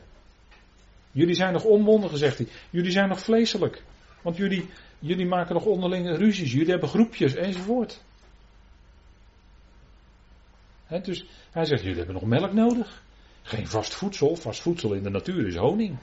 Jullie 1.12 1.36
zijn 1.36 1.54
nog 1.54 1.64
onmondigen, 1.64 2.18
zegt 2.18 2.38
hij. 2.38 2.48
Jullie 2.70 2.92
zijn 2.92 3.10
nog 3.10 3.20
vleeselijk. 3.20 3.84
Want 4.22 4.38
jullie, 4.38 4.70
jullie 5.02 5.26
maken 5.26 5.54
nog 5.54 5.66
onderlinge 5.66 6.16
ruzies, 6.16 6.52
jullie 6.52 6.70
hebben 6.70 6.90
groepjes 6.90 7.36
enzovoort. 7.36 8.02
Dus 11.04 11.26
hij 11.52 11.66
zegt, 11.66 11.82
jullie 11.82 11.98
hebben 11.98 12.16
nog 12.16 12.26
melk 12.26 12.54
nodig. 12.54 13.04
Geen 13.42 13.68
vast 13.68 13.94
voedsel. 13.94 14.36
Vast 14.36 14.62
voedsel 14.62 14.94
in 14.94 15.04
de 15.04 15.10
natuur 15.10 15.48
is 15.48 15.56
honing. 15.56 15.98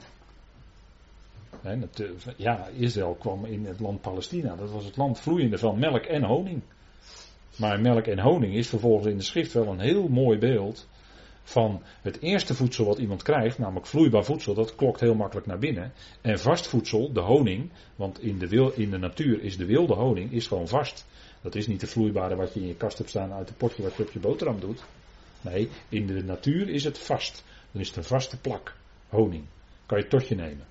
Ja, 2.37 2.67
Israël 2.67 3.15
kwam 3.15 3.45
in 3.45 3.65
het 3.65 3.79
land 3.79 4.01
Palestina. 4.01 4.55
Dat 4.55 4.71
was 4.71 4.85
het 4.85 4.97
land 4.97 5.19
vloeiende 5.19 5.57
van 5.57 5.79
melk 5.79 6.05
en 6.05 6.23
honing. 6.23 6.61
Maar 7.57 7.79
melk 7.79 8.05
en 8.05 8.19
honing 8.19 8.53
is 8.53 8.67
vervolgens 8.67 9.07
in 9.07 9.17
de 9.17 9.23
schrift 9.23 9.53
wel 9.53 9.67
een 9.67 9.79
heel 9.79 10.07
mooi 10.07 10.37
beeld 10.37 10.87
van 11.49 11.81
het 12.01 12.21
eerste 12.21 12.53
voedsel 12.53 12.85
wat 12.85 12.97
iemand 12.97 13.23
krijgt, 13.23 13.57
namelijk 13.57 13.85
vloeibaar 13.85 14.23
voedsel, 14.23 14.53
dat 14.53 14.75
klokt 14.75 14.99
heel 14.99 15.15
makkelijk 15.15 15.47
naar 15.47 15.59
binnen. 15.59 15.93
En 16.21 16.39
vast 16.39 16.67
voedsel, 16.67 17.13
de 17.13 17.19
honing, 17.19 17.69
want 17.95 18.21
in 18.21 18.39
de, 18.39 18.47
wil, 18.47 18.69
in 18.69 18.89
de 18.89 18.97
natuur 18.97 19.41
is 19.41 19.57
de 19.57 19.65
wilde 19.65 19.93
honing, 19.93 20.31
is 20.31 20.47
gewoon 20.47 20.67
vast. 20.67 21.05
Dat 21.41 21.55
is 21.55 21.67
niet 21.67 21.79
de 21.79 21.87
vloeibare 21.87 22.35
wat 22.35 22.53
je 22.53 22.59
in 22.59 22.67
je 22.67 22.75
kast 22.75 22.97
hebt 22.97 23.09
staan 23.09 23.31
uit 23.31 23.47
het 23.47 23.57
potje 23.57 23.83
wat 23.83 23.95
je 23.95 24.03
op 24.03 24.11
je 24.11 24.19
boterham 24.19 24.59
doet. 24.59 24.83
Nee, 25.41 25.69
in 25.89 26.07
de 26.07 26.23
natuur 26.23 26.69
is 26.69 26.83
het 26.83 26.97
vast. 26.99 27.43
Dan 27.71 27.81
is 27.81 27.87
het 27.87 27.97
een 27.97 28.03
vaste 28.03 28.39
plak. 28.39 28.75
Honing. 29.09 29.45
Kan 29.85 29.97
je 29.97 30.07
tot 30.07 30.27
je 30.27 30.35
nemen. 30.35 30.67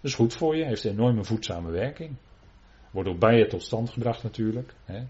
Dat 0.00 0.10
is 0.10 0.14
goed 0.14 0.34
voor 0.34 0.56
je, 0.56 0.64
heeft 0.64 0.84
een 0.84 0.90
enorme 0.90 1.24
voedzame 1.24 1.70
werking. 1.70 2.16
Wordt 2.90 3.08
door 3.08 3.18
bijen 3.18 3.48
tot 3.48 3.62
stand 3.62 3.90
gebracht 3.90 4.22
natuurlijk. 4.22 4.74
Hè. 4.84 5.02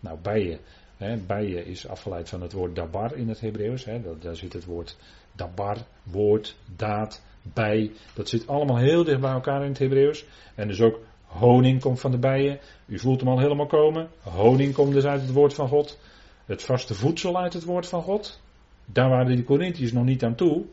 Nou, 0.00 0.18
bijen. 0.18 0.60
Hè, 1.00 1.16
bijen 1.16 1.66
is 1.66 1.88
afgeleid 1.88 2.28
van 2.28 2.42
het 2.42 2.52
woord 2.52 2.76
dabar 2.76 3.16
in 3.16 3.28
het 3.28 3.40
Hebreeuws. 3.40 3.86
Daar 4.20 4.36
zit 4.36 4.52
het 4.52 4.64
woord 4.64 4.96
dabar, 5.32 5.76
woord, 6.02 6.56
daad, 6.76 7.22
bij. 7.42 7.90
Dat 8.14 8.28
zit 8.28 8.46
allemaal 8.46 8.76
heel 8.76 9.04
dicht 9.04 9.20
bij 9.20 9.30
elkaar 9.30 9.62
in 9.62 9.68
het 9.68 9.78
Hebreeuws. 9.78 10.24
En 10.54 10.68
dus 10.68 10.80
ook 10.80 11.00
honing 11.26 11.80
komt 11.80 12.00
van 12.00 12.10
de 12.10 12.18
bijen. 12.18 12.58
U 12.86 12.98
voelt 12.98 13.20
hem 13.20 13.28
al 13.28 13.38
helemaal 13.38 13.66
komen. 13.66 14.08
Honing 14.22 14.74
komt 14.74 14.92
dus 14.92 15.04
uit 15.04 15.20
het 15.20 15.32
woord 15.32 15.54
van 15.54 15.68
God. 15.68 15.98
Het 16.44 16.62
vaste 16.62 16.94
voedsel 16.94 17.38
uit 17.38 17.52
het 17.52 17.64
woord 17.64 17.86
van 17.86 18.02
God. 18.02 18.40
Daar 18.84 19.08
waren 19.08 19.36
die 19.36 19.44
Corinthiërs 19.44 19.92
nog 19.92 20.04
niet 20.04 20.24
aan 20.24 20.34
toe. 20.34 20.64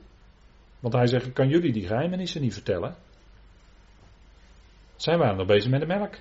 Want 0.80 0.94
hij 0.94 1.08
zegt, 1.08 1.26
ik 1.26 1.34
kan 1.34 1.50
jullie 1.50 1.74
die 1.74 1.88
geheimenissen 1.88 2.42
niet 2.42 2.54
vertellen. 2.54 2.96
Zij 4.96 5.18
waren 5.18 5.38
nog 5.38 5.48
bezig 5.48 5.72
met 5.72 5.80
de 5.80 5.88
melk. 5.88 6.16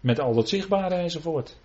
Met 0.00 0.20
al 0.20 0.34
dat 0.34 0.48
zichtbare 0.48 0.94
enzovoort. 0.94 1.56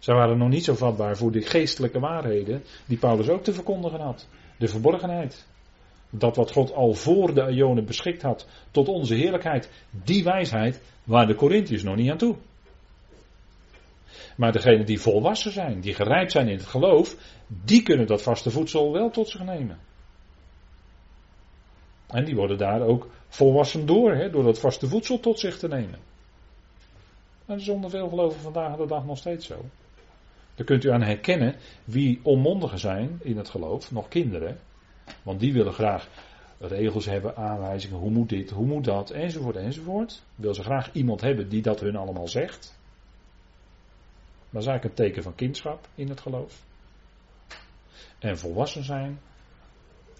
Zij 0.00 0.14
waren 0.14 0.38
nog 0.38 0.48
niet 0.48 0.64
zo 0.64 0.74
vatbaar 0.74 1.16
voor 1.16 1.30
de 1.32 1.42
geestelijke 1.42 1.98
waarheden 1.98 2.62
die 2.86 2.98
Paulus 2.98 3.28
ook 3.28 3.44
te 3.44 3.52
verkondigen 3.52 4.00
had. 4.00 4.28
De 4.58 4.68
verborgenheid. 4.68 5.46
Dat 6.10 6.36
wat 6.36 6.52
God 6.52 6.72
al 6.72 6.94
voor 6.94 7.34
de 7.34 7.50
Ionen 7.50 7.84
beschikt 7.84 8.22
had 8.22 8.46
tot 8.70 8.88
onze 8.88 9.14
heerlijkheid, 9.14 9.70
die 9.90 10.24
wijsheid 10.24 10.82
waar 11.04 11.26
de 11.26 11.34
Corinthiërs 11.34 11.82
nog 11.82 11.96
niet 11.96 12.10
aan 12.10 12.16
toe. 12.16 12.36
Maar 14.36 14.52
degenen 14.52 14.86
die 14.86 15.00
volwassen 15.00 15.52
zijn, 15.52 15.80
die 15.80 15.94
gerijpt 15.94 16.32
zijn 16.32 16.48
in 16.48 16.56
het 16.56 16.66
geloof, 16.66 17.16
die 17.46 17.82
kunnen 17.82 18.06
dat 18.06 18.22
vaste 18.22 18.50
voedsel 18.50 18.92
wel 18.92 19.10
tot 19.10 19.28
zich 19.28 19.44
nemen. 19.44 19.78
En 22.06 22.24
die 22.24 22.34
worden 22.34 22.58
daar 22.58 22.80
ook 22.80 23.08
volwassen 23.28 23.86
door, 23.86 24.14
hè, 24.14 24.30
door 24.30 24.42
dat 24.42 24.60
vaste 24.60 24.88
voedsel 24.88 25.20
tot 25.20 25.38
zich 25.38 25.58
te 25.58 25.68
nemen. 25.68 25.98
En 27.46 27.56
dat 27.56 27.60
is 27.60 27.68
onder 27.68 27.90
veel 27.90 28.08
geloven 28.08 28.40
vandaag 28.40 28.76
de 28.76 28.86
dag 28.86 29.04
nog 29.04 29.18
steeds 29.18 29.46
zo. 29.46 29.64
Daar 30.60 30.68
kunt 30.68 30.84
u 30.84 30.90
aan 30.90 31.02
herkennen 31.02 31.54
wie 31.84 32.20
onmondigen 32.22 32.78
zijn 32.78 33.20
in 33.22 33.36
het 33.36 33.48
geloof, 33.48 33.90
nog 33.90 34.08
kinderen. 34.08 34.58
Want 35.22 35.40
die 35.40 35.52
willen 35.52 35.72
graag 35.72 36.08
regels 36.58 37.04
hebben, 37.04 37.36
aanwijzingen, 37.36 37.98
hoe 37.98 38.10
moet 38.10 38.28
dit, 38.28 38.50
hoe 38.50 38.66
moet 38.66 38.84
dat, 38.84 39.10
enzovoort, 39.10 39.56
enzovoort. 39.56 40.22
Wil 40.34 40.54
ze 40.54 40.62
graag 40.62 40.92
iemand 40.92 41.20
hebben 41.20 41.48
die 41.48 41.62
dat 41.62 41.80
hun 41.80 41.96
allemaal 41.96 42.28
zegt. 42.28 42.78
Dat 44.50 44.62
is 44.62 44.68
eigenlijk 44.68 44.84
een 44.84 45.04
teken 45.04 45.22
van 45.22 45.34
kindschap 45.34 45.88
in 45.94 46.08
het 46.08 46.20
geloof. 46.20 46.62
En 48.18 48.38
volwassen 48.38 48.84
zijn, 48.84 49.20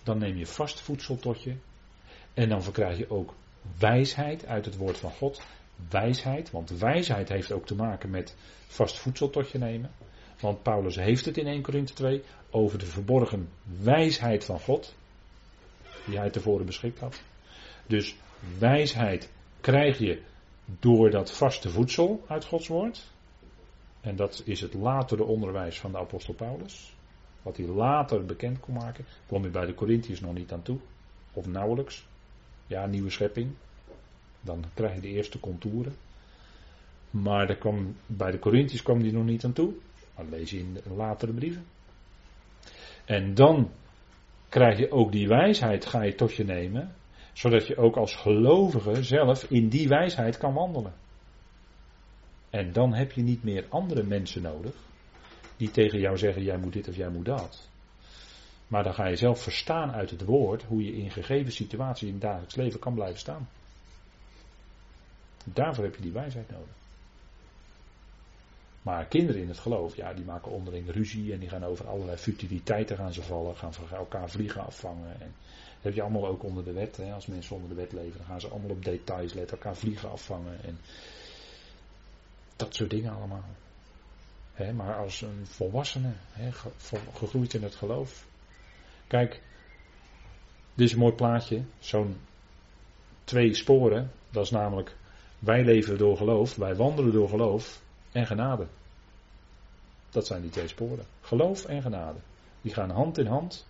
dan 0.03 0.19
neem 0.19 0.37
je 0.37 0.47
vast 0.47 0.81
voedsel 0.81 1.17
tot 1.17 1.43
je. 1.43 1.55
En 2.35 2.49
dan 2.49 2.63
verkrijg 2.63 2.99
je 2.99 3.11
ook 3.11 3.35
wijsheid 3.79 4.47
uit 4.47 4.65
het 4.65 4.77
woord 4.77 4.99
van 4.99 5.11
God. 5.11 5.43
Wijsheid, 5.91 6.51
want 6.51 6.71
wijsheid 6.71 7.29
heeft 7.29 7.53
ook 7.53 7.67
te 7.67 7.75
maken 7.75 8.11
met 8.11 8.37
vast 8.67 8.99
voedsel 8.99 9.31
tot 9.31 9.51
je 9.51 9.59
nemen. 9.59 9.91
Want 10.41 10.63
Paulus 10.63 10.97
heeft 10.97 11.25
het 11.25 11.37
in 11.37 11.47
1 11.47 11.63
Korinthe 11.63 11.93
2 11.93 12.23
over 12.51 12.79
de 12.79 12.87
verborgen 12.87 13.49
wijsheid 13.83 14.45
van 14.45 14.61
God. 14.61 14.95
Die 16.07 16.19
hij 16.19 16.31
tevoren 16.31 16.67
beschikt 16.67 16.99
had. 16.99 17.23
Dus 17.87 18.17
wijsheid 18.59 19.31
krijg 19.61 19.99
je 19.99 20.23
door 20.65 21.11
dat 21.11 21.33
vaste 21.33 21.71
voedsel 21.71 22.25
uit 22.27 22.45
Gods 22.45 22.69
woord. 22.69 23.11
En 24.01 24.17
dat 24.17 24.43
is 24.45 24.61
het 24.61 24.75
latere 24.75 25.25
onderwijs 25.25 25.81
van 25.81 25.93
de 25.93 25.99
apostel 25.99 26.35
Paulus. 26.35 26.95
Wat 27.43 27.57
hij 27.57 27.67
later 27.67 28.25
bekend 28.25 28.61
kon 28.61 28.75
maken. 28.75 29.05
Kwam 29.27 29.43
hij 29.43 29.51
bij 29.51 29.67
de 29.67 29.75
Corinthiërs 29.75 30.21
nog 30.21 30.35
niet 30.35 30.53
aan 30.53 30.63
toe. 30.63 30.79
Of 31.33 31.47
nauwelijks. 31.47 32.07
Ja, 32.67 32.87
nieuwe 32.87 33.11
schepping. 33.11 33.51
Dan 34.41 34.65
krijg 34.75 34.95
je 34.95 35.01
de 35.01 35.09
eerste 35.09 35.41
contouren. 35.41 35.97
Maar 37.11 37.57
kwam, 37.57 37.97
bij 38.07 38.31
de 38.31 38.39
Corinthiërs 38.39 38.83
kwam 38.83 39.01
hij 39.01 39.11
nog 39.11 39.25
niet 39.25 39.45
aan 39.45 39.53
toe. 39.53 39.73
Dat 40.21 40.39
lees 40.39 40.51
je 40.51 40.59
in 40.59 40.79
latere 40.97 41.33
brieven. 41.33 41.65
En 43.05 43.35
dan 43.35 43.71
krijg 44.49 44.79
je 44.79 44.91
ook 44.91 45.13
die 45.13 45.29
wijsheid, 45.29 45.87
ga 45.87 46.03
je 46.03 46.15
tot 46.15 46.35
je 46.35 46.45
nemen. 46.45 46.95
Zodat 47.33 47.67
je 47.67 47.77
ook 47.77 47.97
als 47.97 48.15
gelovige 48.15 49.03
zelf 49.03 49.45
in 49.45 49.69
die 49.69 49.89
wijsheid 49.89 50.39
kan 50.39 50.55
wandelen. 50.55 50.93
En 52.51 52.73
dan 52.73 52.95
heb 52.95 53.13
je 53.13 53.23
niet 53.23 53.43
meer 53.43 53.67
andere 53.69 54.03
mensen 54.03 54.43
nodig. 54.43 54.75
Die 55.57 55.71
tegen 55.71 56.01
jou 56.01 56.19
zeggen: 56.19 56.43
jij 56.43 56.59
moet 56.59 56.73
dit 56.73 56.89
of 56.89 56.97
jij 56.97 57.09
moet 57.09 57.25
dat. 57.25 57.69
Maar 58.67 58.83
dan 58.83 58.95
ga 58.95 59.07
je 59.07 59.17
zelf 59.17 59.43
verstaan 59.43 59.93
uit 59.93 60.11
het 60.11 60.25
woord 60.25 60.63
hoe 60.63 60.85
je 60.85 60.97
in 60.97 61.11
gegeven 61.11 61.53
situaties 61.53 62.07
in 62.07 62.13
het 62.13 62.23
dagelijks 62.23 62.55
leven 62.55 62.81
kan 62.81 62.95
blijven 62.95 63.19
staan. 63.19 63.49
Daarvoor 65.45 65.85
heb 65.85 65.95
je 65.95 66.03
die 66.03 66.13
wijsheid 66.13 66.51
nodig. 66.51 66.80
Maar 68.83 69.07
kinderen 69.07 69.43
in 69.43 69.49
het 69.49 69.59
geloof, 69.59 69.97
ja, 69.97 70.13
die 70.13 70.25
maken 70.25 70.51
onderling 70.51 70.91
ruzie 70.91 71.33
en 71.33 71.39
die 71.39 71.49
gaan 71.49 71.65
over 71.65 71.89
allerlei 71.89 72.17
futiliteiten 72.17 72.97
gaan 72.97 73.13
ze 73.13 73.23
vallen, 73.23 73.57
gaan 73.57 73.75
van 73.75 73.89
elkaar 73.91 74.31
vliegen 74.31 74.65
afvangen. 74.65 75.21
En 75.21 75.35
dat 75.75 75.83
heb 75.83 75.95
je 75.95 76.03
allemaal 76.03 76.27
ook 76.27 76.43
onder 76.43 76.65
de 76.65 76.73
wet. 76.73 76.97
Hè. 76.97 77.13
Als 77.13 77.27
mensen 77.27 77.55
onder 77.55 77.69
de 77.69 77.75
wet 77.75 77.93
leven, 77.93 78.19
dan 78.19 78.27
gaan 78.27 78.41
ze 78.41 78.49
allemaal 78.49 78.71
op 78.71 78.85
details 78.85 79.33
letten, 79.33 79.57
elkaar 79.57 79.77
vliegen 79.77 80.11
afvangen. 80.11 80.65
En 80.65 80.79
dat 82.57 82.75
soort 82.75 82.91
dingen 82.91 83.15
allemaal. 83.15 83.45
maar 84.75 84.97
als 84.97 85.21
een 85.21 85.47
volwassene, 85.47 86.13
gegroeid 87.13 87.55
in 87.55 87.63
het 87.63 87.75
geloof. 87.75 88.27
Kijk, 89.07 89.43
dit 90.75 90.87
is 90.87 90.93
een 90.93 90.99
mooi 90.99 91.15
plaatje. 91.15 91.63
Zo'n 91.79 92.17
twee 93.25 93.55
sporen. 93.55 94.11
Dat 94.31 94.45
is 94.45 94.51
namelijk, 94.51 94.97
wij 95.39 95.65
leven 95.65 95.99
door 95.99 96.17
geloof, 96.17 96.57
wij 96.57 96.75
wandelen 96.75 97.13
door 97.13 97.29
geloof 97.29 97.83
en 98.13 98.27
genade. 98.27 98.67
Dat 100.11 100.27
zijn 100.27 100.43
die 100.43 100.51
twee 100.51 100.69
sporen. 100.69 101.05
Geloof 101.21 101.65
en 101.65 101.83
genade. 101.83 102.19
Die 102.61 102.75
gaan 102.75 102.91
hand 102.91 103.19
in 103.19 103.27
hand, 103.27 103.67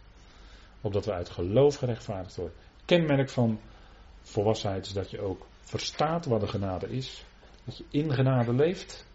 opdat 0.81 1.05
we 1.05 1.13
uit 1.13 1.29
geloof 1.29 1.77
gerechtvaardigd 1.77 2.37
worden. 2.37 2.57
Kenmerk 2.85 3.31
van 3.31 3.61
volwassenheid 4.23 4.87
is 4.87 4.93
dat 4.93 5.11
je 5.11 5.21
ook 5.21 5.47
verstaat 5.63 6.27
wat 6.27 6.41
de 6.41 6.49
genade 6.49 6.91
is. 6.91 7.25
Dat 7.65 7.77
je 7.77 7.85
in 7.91 8.13
genade 8.13 8.55
leeft 8.55 9.07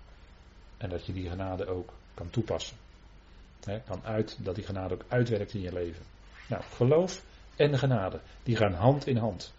en 0.78 0.90
dat 0.90 1.06
je 1.06 1.14
die 1.14 1.30
genade 1.30 1.68
ook 1.68 1.94
kan 2.14 2.30
toepassen. 2.30 2.78
kan 3.60 4.04
uit, 4.04 4.38
dat 4.42 4.56
die 4.56 4.64
genade 4.64 4.94
ook 4.94 5.06
uitwerkt 5.08 5.54
in 5.54 5.62
je 5.62 5.74
leven. 5.74 6.04
Nou, 6.50 6.64
geloof 6.64 7.24
en 7.56 7.78
genade, 7.78 8.20
die 8.44 8.56
gaan 8.56 8.74
hand 8.74 9.08
in 9.08 9.18
hand. 9.18 9.54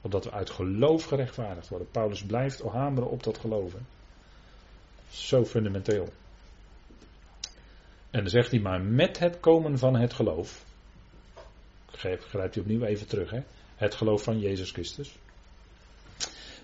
Opdat 0.00 0.24
we 0.24 0.30
uit 0.30 0.50
geloof 0.50 1.04
gerechtvaardigd 1.04 1.68
worden. 1.68 1.90
Paulus 1.90 2.24
blijft 2.24 2.62
hameren 2.62 3.10
op 3.10 3.22
dat 3.22 3.38
geloven. 3.38 3.86
Zo 5.10 5.44
fundamenteel. 5.44 6.08
En 8.10 8.20
dan 8.20 8.28
zegt 8.28 8.50
hij 8.50 8.60
maar 8.60 8.80
met 8.80 9.18
het 9.18 9.40
komen 9.40 9.78
van 9.78 9.96
het 9.96 10.12
geloof. 10.12 10.64
Grijpt 11.90 12.32
hij 12.32 12.62
opnieuw 12.62 12.82
even 12.82 13.06
terug, 13.06 13.30
hè? 13.30 13.40
Het 13.76 13.94
geloof 13.94 14.22
van 14.22 14.38
Jezus 14.38 14.70
Christus. 14.70 15.18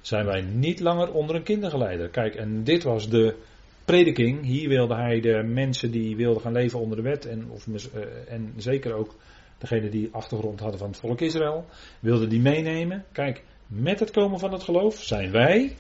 Zijn 0.01 0.27
wij 0.27 0.41
niet 0.41 0.81
langer 0.81 1.13
onder 1.13 1.37
een 1.37 1.43
kindergeleider. 1.43 2.09
Kijk, 2.09 2.35
en 2.35 2.65
dit 2.65 2.83
was 2.83 3.09
de 3.09 3.37
prediking. 3.85 4.45
Hier 4.45 4.69
wilde 4.69 4.95
hij 4.95 5.21
de 5.21 5.43
mensen 5.43 5.91
die 5.91 6.17
wilden 6.17 6.43
gaan 6.43 6.53
leven 6.53 6.79
onder 6.79 6.97
de 6.97 7.03
wet. 7.03 7.27
En, 7.27 7.51
of, 7.51 7.67
uh, 7.67 8.03
en 8.29 8.53
zeker 8.57 8.95
ook 8.95 9.15
degene 9.59 9.89
die 9.89 10.09
achtergrond 10.13 10.61
hadden 10.61 10.79
van 10.79 10.89
het 10.89 10.99
volk 10.99 11.21
Israël. 11.21 11.67
Wilde 12.01 12.27
die 12.27 12.41
meenemen. 12.41 13.05
Kijk, 13.13 13.43
met 13.67 14.01
het 14.01 14.11
komen 14.11 14.39
van 14.39 14.53
het 14.53 14.63
geloof 14.63 15.03
zijn 15.03 15.31
wij, 15.31 15.77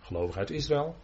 gelovig 0.00 0.36
uit 0.36 0.50
Israël, 0.50 0.96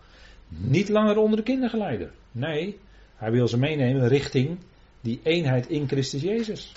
niet 0.48 0.88
langer 0.88 1.16
onder 1.16 1.37
de 1.37 1.44
kindergeleider. 1.44 2.11
Nee, 2.32 2.78
hij 3.16 3.30
wil 3.30 3.48
ze 3.48 3.58
meenemen 3.58 4.08
richting 4.08 4.58
die 5.00 5.20
eenheid 5.22 5.68
in 5.68 5.88
Christus 5.88 6.22
Jezus. 6.22 6.72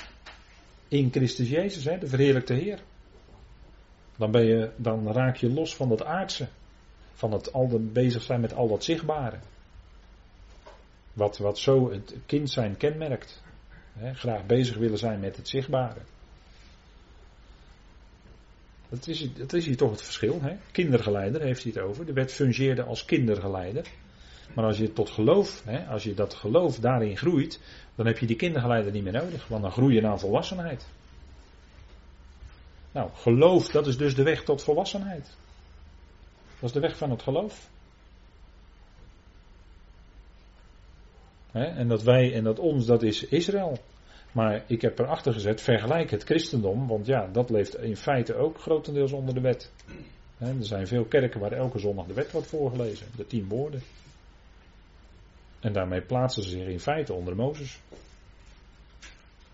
In 0.87 1.11
Christus 1.11 1.49
Jezus, 1.49 1.83
hè, 1.83 1.97
de 1.97 2.07
verheerlijkte 2.07 2.53
Heer. 2.53 2.79
Dan, 4.17 4.31
ben 4.31 4.45
je, 4.45 4.71
dan 4.75 5.11
raak 5.11 5.35
je 5.35 5.49
los 5.49 5.75
van 5.75 5.89
dat 5.89 6.03
aardse. 6.03 6.47
Van 7.13 7.31
het 7.31 7.53
al 7.53 7.79
bezig 7.79 8.23
zijn 8.23 8.41
met 8.41 8.53
al 8.53 8.67
dat 8.67 8.83
zichtbare. 8.83 9.39
Wat, 11.13 11.37
wat 11.37 11.57
zo 11.57 11.91
het 11.91 12.15
kind 12.25 12.49
zijn 12.49 12.77
kenmerkt. 12.77 13.41
Hè, 13.93 14.13
graag 14.13 14.45
bezig 14.45 14.77
willen 14.77 14.97
zijn 14.97 15.19
met 15.19 15.35
het 15.35 15.47
zichtbare. 15.47 15.99
Dat 18.91 19.07
is, 19.07 19.33
dat 19.33 19.53
is 19.53 19.65
hier 19.65 19.77
toch 19.77 19.91
het 19.91 20.01
verschil. 20.01 20.41
Hè? 20.41 20.57
Kindergeleider 20.71 21.41
heeft 21.41 21.63
hij 21.63 21.71
het 21.75 21.83
over. 21.83 22.05
De 22.05 22.13
wet 22.13 22.33
fungeerde 22.33 22.83
als 22.83 23.05
kindergeleider. 23.05 23.85
Maar 24.55 24.65
als 24.65 24.77
je 24.77 24.93
tot 24.93 25.09
geloof, 25.09 25.63
hè, 25.65 25.87
als 25.87 26.03
je 26.03 26.13
dat 26.13 26.33
geloof 26.33 26.79
daarin 26.79 27.17
groeit, 27.17 27.59
dan 27.95 28.05
heb 28.05 28.17
je 28.17 28.25
die 28.25 28.35
kindergeleider 28.35 28.91
niet 28.91 29.03
meer 29.03 29.13
nodig, 29.13 29.47
want 29.47 29.61
dan 29.61 29.71
groei 29.71 29.95
je 29.95 30.01
naar 30.01 30.19
volwassenheid. 30.19 30.85
Nou, 32.91 33.09
geloof, 33.13 33.67
dat 33.67 33.87
is 33.87 33.97
dus 33.97 34.15
de 34.15 34.23
weg 34.23 34.43
tot 34.43 34.63
volwassenheid. 34.63 35.25
Dat 36.59 36.69
is 36.69 36.71
de 36.71 36.79
weg 36.79 36.97
van 36.97 37.09
het 37.09 37.21
geloof. 37.21 37.69
En 41.51 41.87
dat 41.87 42.03
wij 42.03 42.33
en 42.33 42.43
dat 42.43 42.59
ons, 42.59 42.85
dat 42.85 43.03
is 43.03 43.23
Israël. 43.23 43.79
Maar 44.31 44.63
ik 44.67 44.81
heb 44.81 44.99
erachter 44.99 45.33
gezet, 45.33 45.61
vergelijk 45.61 46.11
het 46.11 46.23
christendom, 46.23 46.87
want 46.87 47.05
ja, 47.05 47.27
dat 47.27 47.49
leeft 47.49 47.77
in 47.77 47.97
feite 47.97 48.35
ook 48.35 48.59
grotendeels 48.59 49.11
onder 49.11 49.33
de 49.33 49.41
wet. 49.41 49.71
er 50.37 50.55
zijn 50.59 50.87
veel 50.87 51.05
kerken 51.05 51.39
waar 51.39 51.51
elke 51.51 51.79
zondag 51.79 52.05
de 52.05 52.13
wet 52.13 52.31
wordt 52.31 52.47
voorgelezen, 52.47 53.07
de 53.15 53.27
tien 53.27 53.47
woorden. 53.47 53.81
En 55.59 55.73
daarmee 55.73 56.01
plaatsen 56.01 56.43
ze 56.43 56.49
zich 56.49 56.67
in 56.67 56.79
feite 56.79 57.13
onder 57.13 57.35
Mozes. 57.35 57.79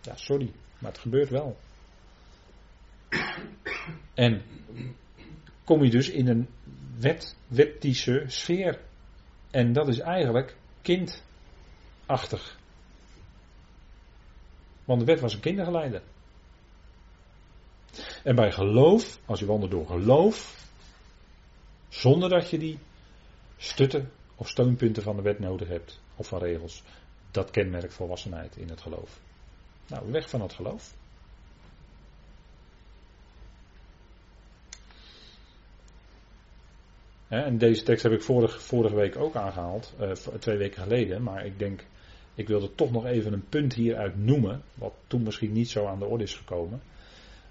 Ja, 0.01 0.15
sorry, 0.15 0.51
maar 0.79 0.91
het 0.91 0.99
gebeurt 0.99 1.29
wel. 1.29 1.57
En 4.13 4.41
kom 5.63 5.83
je 5.83 5.89
dus 5.89 6.09
in 6.09 6.27
een 6.27 6.47
wet, 6.99 7.35
wettische 7.47 8.23
sfeer. 8.27 8.79
En 9.51 9.73
dat 9.73 9.87
is 9.87 9.99
eigenlijk 9.99 10.55
kindachtig. 10.81 12.59
Want 14.87 14.99
de 14.99 15.05
wet 15.05 15.19
was 15.19 15.33
een 15.33 15.39
kindergeleide. 15.39 16.01
En 18.23 18.35
bij 18.35 18.51
geloof, 18.51 19.19
als 19.25 19.39
je 19.39 19.45
wandelt 19.45 19.71
door 19.71 19.87
geloof, 19.87 20.65
zonder 21.89 22.29
dat 22.29 22.49
je 22.49 22.57
die 22.57 22.79
stutten 23.57 24.11
of 24.35 24.49
steunpunten 24.49 25.03
van 25.03 25.15
de 25.15 25.21
wet 25.21 25.39
nodig 25.39 25.67
hebt, 25.67 26.01
of 26.15 26.27
van 26.27 26.39
regels, 26.39 26.83
dat 27.31 27.51
kenmerkt 27.51 27.93
volwassenheid 27.93 28.55
in 28.55 28.69
het 28.69 28.81
geloof. 28.81 29.19
Nou, 29.87 30.11
weg 30.11 30.29
van 30.29 30.41
het 30.41 30.53
geloof. 30.53 30.95
En 37.27 37.57
deze 37.57 37.83
tekst 37.83 38.03
heb 38.03 38.11
ik 38.11 38.21
vorige, 38.21 38.59
vorige 38.59 38.95
week 38.95 39.17
ook 39.17 39.35
aangehaald, 39.35 39.93
uh, 39.99 40.11
twee 40.11 40.57
weken 40.57 40.81
geleden. 40.81 41.23
Maar 41.23 41.45
ik 41.45 41.59
denk, 41.59 41.85
ik 42.37 42.47
wilde 42.47 42.75
toch 42.75 42.91
nog 42.91 43.05
even 43.05 43.33
een 43.33 43.47
punt 43.49 43.73
hieruit 43.73 44.17
noemen, 44.17 44.61
wat 44.73 44.93
toen 45.07 45.23
misschien 45.23 45.51
niet 45.51 45.69
zo 45.69 45.85
aan 45.85 45.99
de 45.99 46.05
orde 46.05 46.23
is 46.23 46.35
gekomen. 46.35 46.81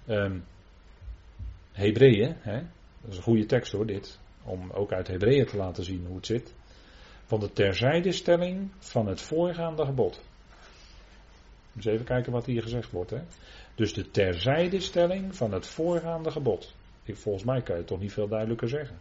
Um, 0.07 0.43
Hebreeën, 1.71 2.35
hè, 2.39 2.59
dat 3.01 3.11
is 3.11 3.17
een 3.17 3.23
goede 3.23 3.45
tekst 3.45 3.71
hoor, 3.71 3.85
dit. 3.85 4.19
Om 4.43 4.71
ook 4.71 4.91
uit 4.91 5.07
Hebreeën 5.07 5.45
te 5.45 5.57
laten 5.57 5.83
zien 5.83 6.05
hoe 6.05 6.15
het 6.15 6.25
zit. 6.25 6.53
Van 7.25 7.39
de 7.39 7.53
terzijdestelling 7.53 8.71
van 8.79 9.07
het 9.07 9.21
voorgaande 9.21 9.85
gebod. 9.85 10.21
Dus 11.71 11.85
even 11.85 12.05
kijken 12.05 12.31
wat 12.31 12.45
hier 12.45 12.61
gezegd 12.61 12.91
wordt. 12.91 13.09
Hè. 13.09 13.21
Dus 13.75 13.93
de 13.93 14.11
terzijdestelling 14.11 15.35
van 15.35 15.53
het 15.53 15.67
voorgaande 15.67 16.31
gebod. 16.31 16.73
volgens 17.03 17.43
mij 17.43 17.61
kan 17.61 17.73
je 17.75 17.81
het 17.81 17.89
toch 17.89 17.99
niet 17.99 18.13
veel 18.13 18.27
duidelijker 18.27 18.69
zeggen 18.69 18.99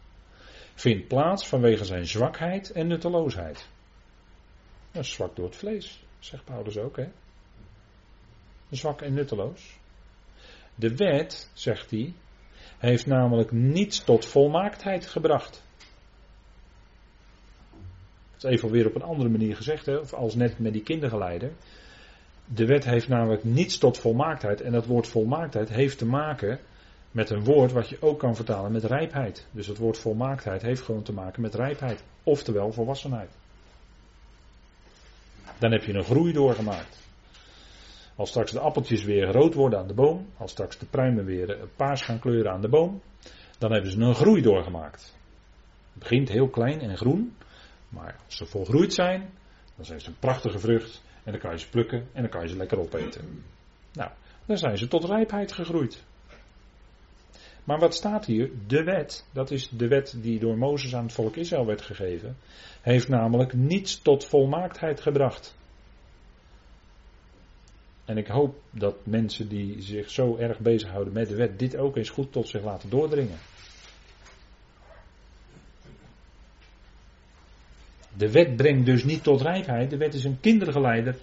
vindt 0.76 1.08
plaats 1.08 1.48
vanwege 1.48 1.84
zijn 1.84 2.06
zwakheid 2.06 2.72
en 2.72 2.86
nutteloosheid. 2.86 3.68
Is 4.98 5.12
zwak 5.12 5.36
door 5.36 5.44
het 5.46 5.56
vlees, 5.56 6.04
zegt 6.18 6.44
Paulus 6.44 6.78
ook, 6.78 6.96
hè? 6.96 7.08
Zwak 8.70 9.02
en 9.02 9.14
nutteloos. 9.14 9.78
De 10.74 10.96
wet, 10.96 11.50
zegt 11.52 11.90
hij, 11.90 12.14
heeft 12.78 13.06
namelijk 13.06 13.52
niets 13.52 14.04
tot 14.04 14.26
volmaaktheid 14.26 15.06
gebracht. 15.06 15.62
Dat 18.32 18.44
is 18.44 18.50
even 18.50 18.70
weer 18.70 18.86
op 18.86 18.94
een 18.94 19.02
andere 19.02 19.28
manier 19.28 19.56
gezegd, 19.56 19.86
hè? 19.86 19.96
of 19.96 20.12
als 20.12 20.34
net 20.34 20.58
met 20.58 20.72
die 20.72 20.82
kindergeleider. 20.82 21.52
De 22.44 22.66
wet 22.66 22.84
heeft 22.84 23.08
namelijk 23.08 23.44
niets 23.44 23.78
tot 23.78 23.98
volmaaktheid. 23.98 24.60
En 24.60 24.72
dat 24.72 24.86
woord 24.86 25.08
volmaaktheid 25.08 25.68
heeft 25.68 25.98
te 25.98 26.06
maken 26.06 26.60
met 27.10 27.30
een 27.30 27.44
woord 27.44 27.72
wat 27.72 27.88
je 27.88 28.02
ook 28.02 28.18
kan 28.18 28.36
vertalen 28.36 28.72
met 28.72 28.84
rijpheid. 28.84 29.46
Dus 29.50 29.66
het 29.66 29.78
woord 29.78 29.98
volmaaktheid 29.98 30.62
heeft 30.62 30.82
gewoon 30.82 31.02
te 31.02 31.12
maken 31.12 31.42
met 31.42 31.54
rijpheid. 31.54 32.04
Oftewel 32.22 32.72
volwassenheid. 32.72 33.30
Dan 35.58 35.72
heb 35.72 35.84
je 35.84 35.94
een 35.94 36.04
groei 36.04 36.32
doorgemaakt. 36.32 37.04
Als 38.16 38.28
straks 38.28 38.52
de 38.52 38.60
appeltjes 38.60 39.04
weer 39.04 39.32
rood 39.32 39.54
worden 39.54 39.78
aan 39.78 39.86
de 39.86 39.94
boom, 39.94 40.26
als 40.36 40.50
straks 40.50 40.78
de 40.78 40.86
pruimen 40.86 41.24
weer 41.24 41.68
paars 41.76 42.02
gaan 42.02 42.18
kleuren 42.18 42.52
aan 42.52 42.60
de 42.60 42.68
boom, 42.68 43.02
dan 43.58 43.72
hebben 43.72 43.90
ze 43.90 44.00
een 44.00 44.14
groei 44.14 44.42
doorgemaakt. 44.42 45.14
Het 45.92 45.98
begint 45.98 46.28
heel 46.28 46.48
klein 46.48 46.80
en 46.80 46.96
groen, 46.96 47.36
maar 47.88 48.16
als 48.24 48.36
ze 48.36 48.46
volgroeid 48.46 48.92
zijn, 48.92 49.30
dan 49.76 49.84
zijn 49.84 50.00
ze 50.00 50.08
een 50.08 50.18
prachtige 50.18 50.58
vrucht 50.58 51.02
en 51.24 51.32
dan 51.32 51.40
kan 51.40 51.50
je 51.50 51.58
ze 51.58 51.68
plukken 51.68 52.08
en 52.12 52.20
dan 52.22 52.30
kan 52.30 52.42
je 52.42 52.48
ze 52.48 52.56
lekker 52.56 52.78
opeten. 52.78 53.44
Nou, 53.92 54.10
dan 54.46 54.56
zijn 54.56 54.78
ze 54.78 54.88
tot 54.88 55.04
rijpheid 55.04 55.52
gegroeid. 55.52 56.04
Maar 57.66 57.78
wat 57.78 57.94
staat 57.94 58.26
hier? 58.26 58.50
De 58.66 58.82
wet, 58.82 59.26
dat 59.32 59.50
is 59.50 59.68
de 59.68 59.88
wet 59.88 60.16
die 60.20 60.38
door 60.38 60.58
Mozes 60.58 60.94
aan 60.94 61.04
het 61.04 61.12
volk 61.12 61.36
Israël 61.36 61.66
werd 61.66 61.82
gegeven, 61.82 62.36
heeft 62.80 63.08
namelijk 63.08 63.52
niets 63.52 64.02
tot 64.02 64.24
volmaaktheid 64.24 65.00
gebracht. 65.00 65.56
En 68.04 68.16
ik 68.16 68.26
hoop 68.26 68.60
dat 68.70 69.06
mensen 69.06 69.48
die 69.48 69.82
zich 69.82 70.10
zo 70.10 70.36
erg 70.36 70.58
bezighouden 70.58 71.12
met 71.12 71.28
de 71.28 71.36
wet, 71.36 71.58
dit 71.58 71.76
ook 71.76 71.96
eens 71.96 72.10
goed 72.10 72.32
tot 72.32 72.48
zich 72.48 72.62
laten 72.62 72.90
doordringen. 72.90 73.38
De 78.16 78.30
wet 78.30 78.56
brengt 78.56 78.86
dus 78.86 79.04
niet 79.04 79.22
tot 79.22 79.40
rijpheid, 79.40 79.90
de 79.90 79.96
wet 79.96 80.14
is 80.14 80.24
een 80.24 80.40
kindergeleider 80.40 81.16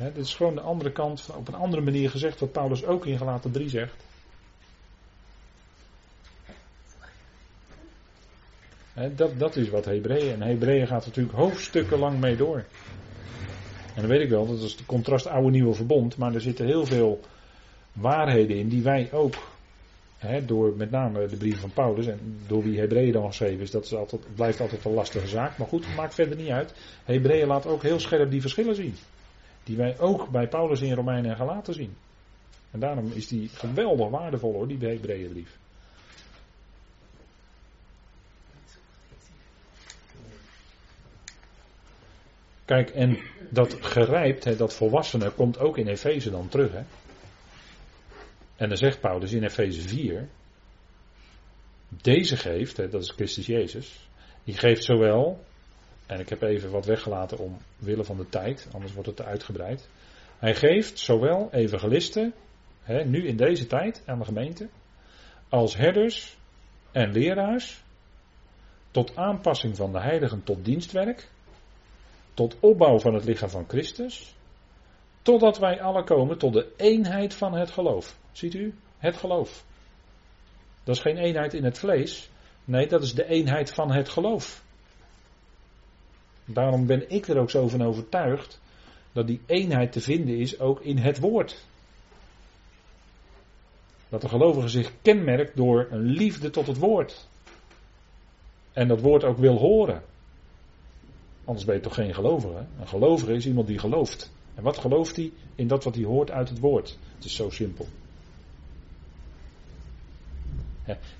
He, 0.00 0.12
dit 0.12 0.24
is 0.24 0.34
gewoon 0.34 0.54
de 0.54 0.60
andere 0.60 0.92
kant, 0.92 1.30
op 1.36 1.48
een 1.48 1.54
andere 1.54 1.82
manier 1.82 2.10
gezegd, 2.10 2.40
wat 2.40 2.52
Paulus 2.52 2.84
ook 2.84 3.06
in 3.06 3.18
Galaten 3.18 3.50
3 3.50 3.68
zegt. 3.68 3.94
dat, 9.16 9.38
dat 9.38 9.56
is 9.56 9.68
wat 9.68 9.84
Hebreeën. 9.84 10.32
En 10.32 10.42
Hebreeën 10.42 10.86
gaat 10.86 11.06
natuurlijk 11.06 11.36
hoofdstukken 11.36 11.98
lang 11.98 12.20
mee 12.20 12.36
door. 12.36 12.64
En 13.94 14.00
dan 14.00 14.06
weet 14.06 14.20
ik 14.20 14.28
wel, 14.28 14.46
dat 14.46 14.58
is 14.58 14.72
het 14.72 14.86
contrast 14.86 15.26
oude 15.26 15.50
nieuwe 15.50 15.74
verbond. 15.74 16.16
Maar 16.16 16.34
er 16.34 16.40
zitten 16.40 16.66
heel 16.66 16.86
veel 16.86 17.20
waarheden 17.92 18.56
in 18.56 18.68
die 18.68 18.82
wij 18.82 19.08
ook, 19.12 19.34
door 20.46 20.76
met 20.76 20.90
name 20.90 21.26
de 21.26 21.36
brief 21.36 21.60
van 21.60 21.72
Paulus 21.72 22.06
en 22.06 22.40
door 22.46 22.62
wie 22.62 22.78
Hebreeën 22.78 23.12
dan 23.12 23.26
geschreven 23.26 23.60
is, 23.60 23.70
dat 23.70 23.84
is 23.84 23.94
altijd, 23.94 24.34
blijft 24.34 24.60
altijd 24.60 24.84
een 24.84 24.94
lastige 24.94 25.26
zaak. 25.26 25.58
Maar 25.58 25.68
goed, 25.68 25.94
maakt 25.96 26.14
verder 26.14 26.36
niet 26.36 26.50
uit. 26.50 26.72
Hebreeën 27.04 27.46
laat 27.46 27.66
ook 27.66 27.82
heel 27.82 28.00
scherp 28.00 28.30
die 28.30 28.40
verschillen 28.40 28.74
zien. 28.74 28.94
Die 29.70 29.78
wij 29.78 29.98
ook 29.98 30.28
bij 30.28 30.48
Paulus 30.48 30.80
in 30.80 30.94
Romeinen 30.94 31.30
en 31.30 31.36
Galaten 31.36 31.74
zien. 31.74 31.96
En 32.70 32.80
daarom 32.80 33.12
is 33.12 33.28
die 33.28 33.48
geweldig 33.48 34.08
waardevol 34.08 34.52
hoor, 34.52 34.68
die 34.68 34.88
Hebreeënbrief. 34.88 35.58
Kijk, 42.64 42.90
en 42.90 43.18
dat 43.50 43.76
gerijpt, 43.80 44.58
dat 44.58 44.74
volwassene, 44.74 45.30
komt 45.30 45.58
ook 45.58 45.78
in 45.78 45.86
Efeze 45.86 46.30
dan 46.30 46.48
terug. 46.48 46.72
Hè? 46.72 46.82
En 48.56 48.68
dan 48.68 48.76
zegt 48.76 49.00
Paulus 49.00 49.32
in 49.32 49.44
Efeze 49.44 49.88
4, 49.88 50.28
deze 51.88 52.36
geeft, 52.36 52.76
hè, 52.76 52.88
dat 52.88 53.02
is 53.02 53.10
Christus 53.10 53.46
Jezus, 53.46 54.08
die 54.44 54.54
geeft 54.54 54.84
zowel 54.84 55.44
en 56.10 56.20
ik 56.20 56.28
heb 56.28 56.42
even 56.42 56.70
wat 56.70 56.84
weggelaten 56.84 57.38
omwille 57.38 58.04
van 58.04 58.16
de 58.16 58.28
tijd, 58.28 58.68
anders 58.72 58.92
wordt 58.92 59.08
het 59.08 59.16
te 59.16 59.24
uitgebreid. 59.24 59.88
Hij 60.38 60.54
geeft 60.54 60.98
zowel 60.98 61.48
evangelisten, 61.52 62.34
hè, 62.82 63.04
nu 63.04 63.26
in 63.26 63.36
deze 63.36 63.66
tijd 63.66 64.02
aan 64.06 64.18
de 64.18 64.24
gemeente, 64.24 64.68
als 65.48 65.76
herders 65.76 66.36
en 66.92 67.12
leraars, 67.12 67.82
tot 68.90 69.16
aanpassing 69.16 69.76
van 69.76 69.92
de 69.92 70.00
heiligen 70.00 70.44
tot 70.44 70.64
dienstwerk, 70.64 71.28
tot 72.34 72.56
opbouw 72.60 72.98
van 72.98 73.14
het 73.14 73.24
lichaam 73.24 73.50
van 73.50 73.68
Christus, 73.68 74.34
totdat 75.22 75.58
wij 75.58 75.82
alle 75.82 76.04
komen 76.04 76.38
tot 76.38 76.52
de 76.52 76.72
eenheid 76.76 77.34
van 77.34 77.54
het 77.54 77.70
geloof. 77.70 78.16
Ziet 78.32 78.54
u? 78.54 78.74
Het 78.98 79.16
geloof. 79.16 79.64
Dat 80.84 80.96
is 80.96 81.02
geen 81.02 81.18
eenheid 81.18 81.54
in 81.54 81.64
het 81.64 81.78
vlees, 81.78 82.30
nee, 82.64 82.86
dat 82.86 83.02
is 83.02 83.14
de 83.14 83.26
eenheid 83.26 83.72
van 83.72 83.92
het 83.92 84.08
geloof. 84.08 84.68
Daarom 86.52 86.86
ben 86.86 87.10
ik 87.10 87.28
er 87.28 87.38
ook 87.38 87.50
zo 87.50 87.68
van 87.68 87.82
overtuigd 87.82 88.60
dat 89.12 89.26
die 89.26 89.40
eenheid 89.46 89.92
te 89.92 90.00
vinden 90.00 90.38
is 90.38 90.60
ook 90.60 90.80
in 90.80 90.96
het 90.96 91.18
woord. 91.18 91.64
Dat 94.08 94.20
de 94.20 94.28
gelovige 94.28 94.68
zich 94.68 94.92
kenmerkt 95.02 95.56
door 95.56 95.86
een 95.90 96.04
liefde 96.04 96.50
tot 96.50 96.66
het 96.66 96.78
woord. 96.78 97.28
En 98.72 98.88
dat 98.88 99.00
woord 99.00 99.24
ook 99.24 99.38
wil 99.38 99.56
horen. 99.56 100.02
Anders 101.44 101.66
ben 101.66 101.74
je 101.74 101.80
toch 101.80 101.94
geen 101.94 102.14
gelovige. 102.14 102.66
Een 102.80 102.88
gelovige 102.88 103.32
is 103.32 103.46
iemand 103.46 103.66
die 103.66 103.78
gelooft. 103.78 104.32
En 104.54 104.62
wat 104.62 104.78
gelooft 104.78 105.16
hij? 105.16 105.32
In 105.54 105.68
dat 105.68 105.84
wat 105.84 105.94
hij 105.94 106.04
hoort 106.04 106.30
uit 106.30 106.48
het 106.48 106.58
woord. 106.58 106.98
Het 107.14 107.24
is 107.24 107.34
zo 107.34 107.50
simpel. 107.50 107.86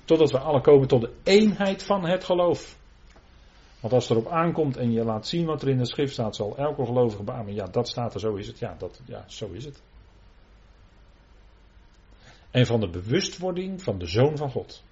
totdat 0.05 0.31
we 0.31 0.39
alle 0.39 0.61
komen 0.61 0.87
tot 0.87 1.01
de 1.01 1.13
eenheid 1.23 1.83
van 1.83 2.05
het 2.05 2.23
geloof. 2.23 2.79
Want 3.81 3.93
als 3.93 4.09
het 4.09 4.17
erop 4.17 4.31
aankomt 4.31 4.77
en 4.77 4.91
je 4.91 5.03
laat 5.03 5.27
zien 5.27 5.45
wat 5.45 5.61
er 5.61 5.69
in 5.69 5.77
de 5.77 5.85
schrift 5.85 6.13
staat, 6.13 6.35
zal 6.35 6.57
elke 6.57 6.85
gelovige 6.85 7.23
beamen. 7.23 7.53
Ja, 7.53 7.65
dat 7.65 7.87
staat 7.87 8.13
er, 8.13 8.19
zo 8.19 8.35
is 8.35 8.47
het. 8.47 8.59
Ja, 8.59 8.75
dat, 8.77 9.01
ja, 9.05 9.23
zo 9.27 9.49
is 9.51 9.65
het. 9.65 9.81
En 12.51 12.65
van 12.65 12.79
de 12.79 12.89
bewustwording 12.89 13.81
van 13.83 13.97
de 13.97 14.05
zoon 14.05 14.37
van 14.37 14.51
God. 14.51 14.83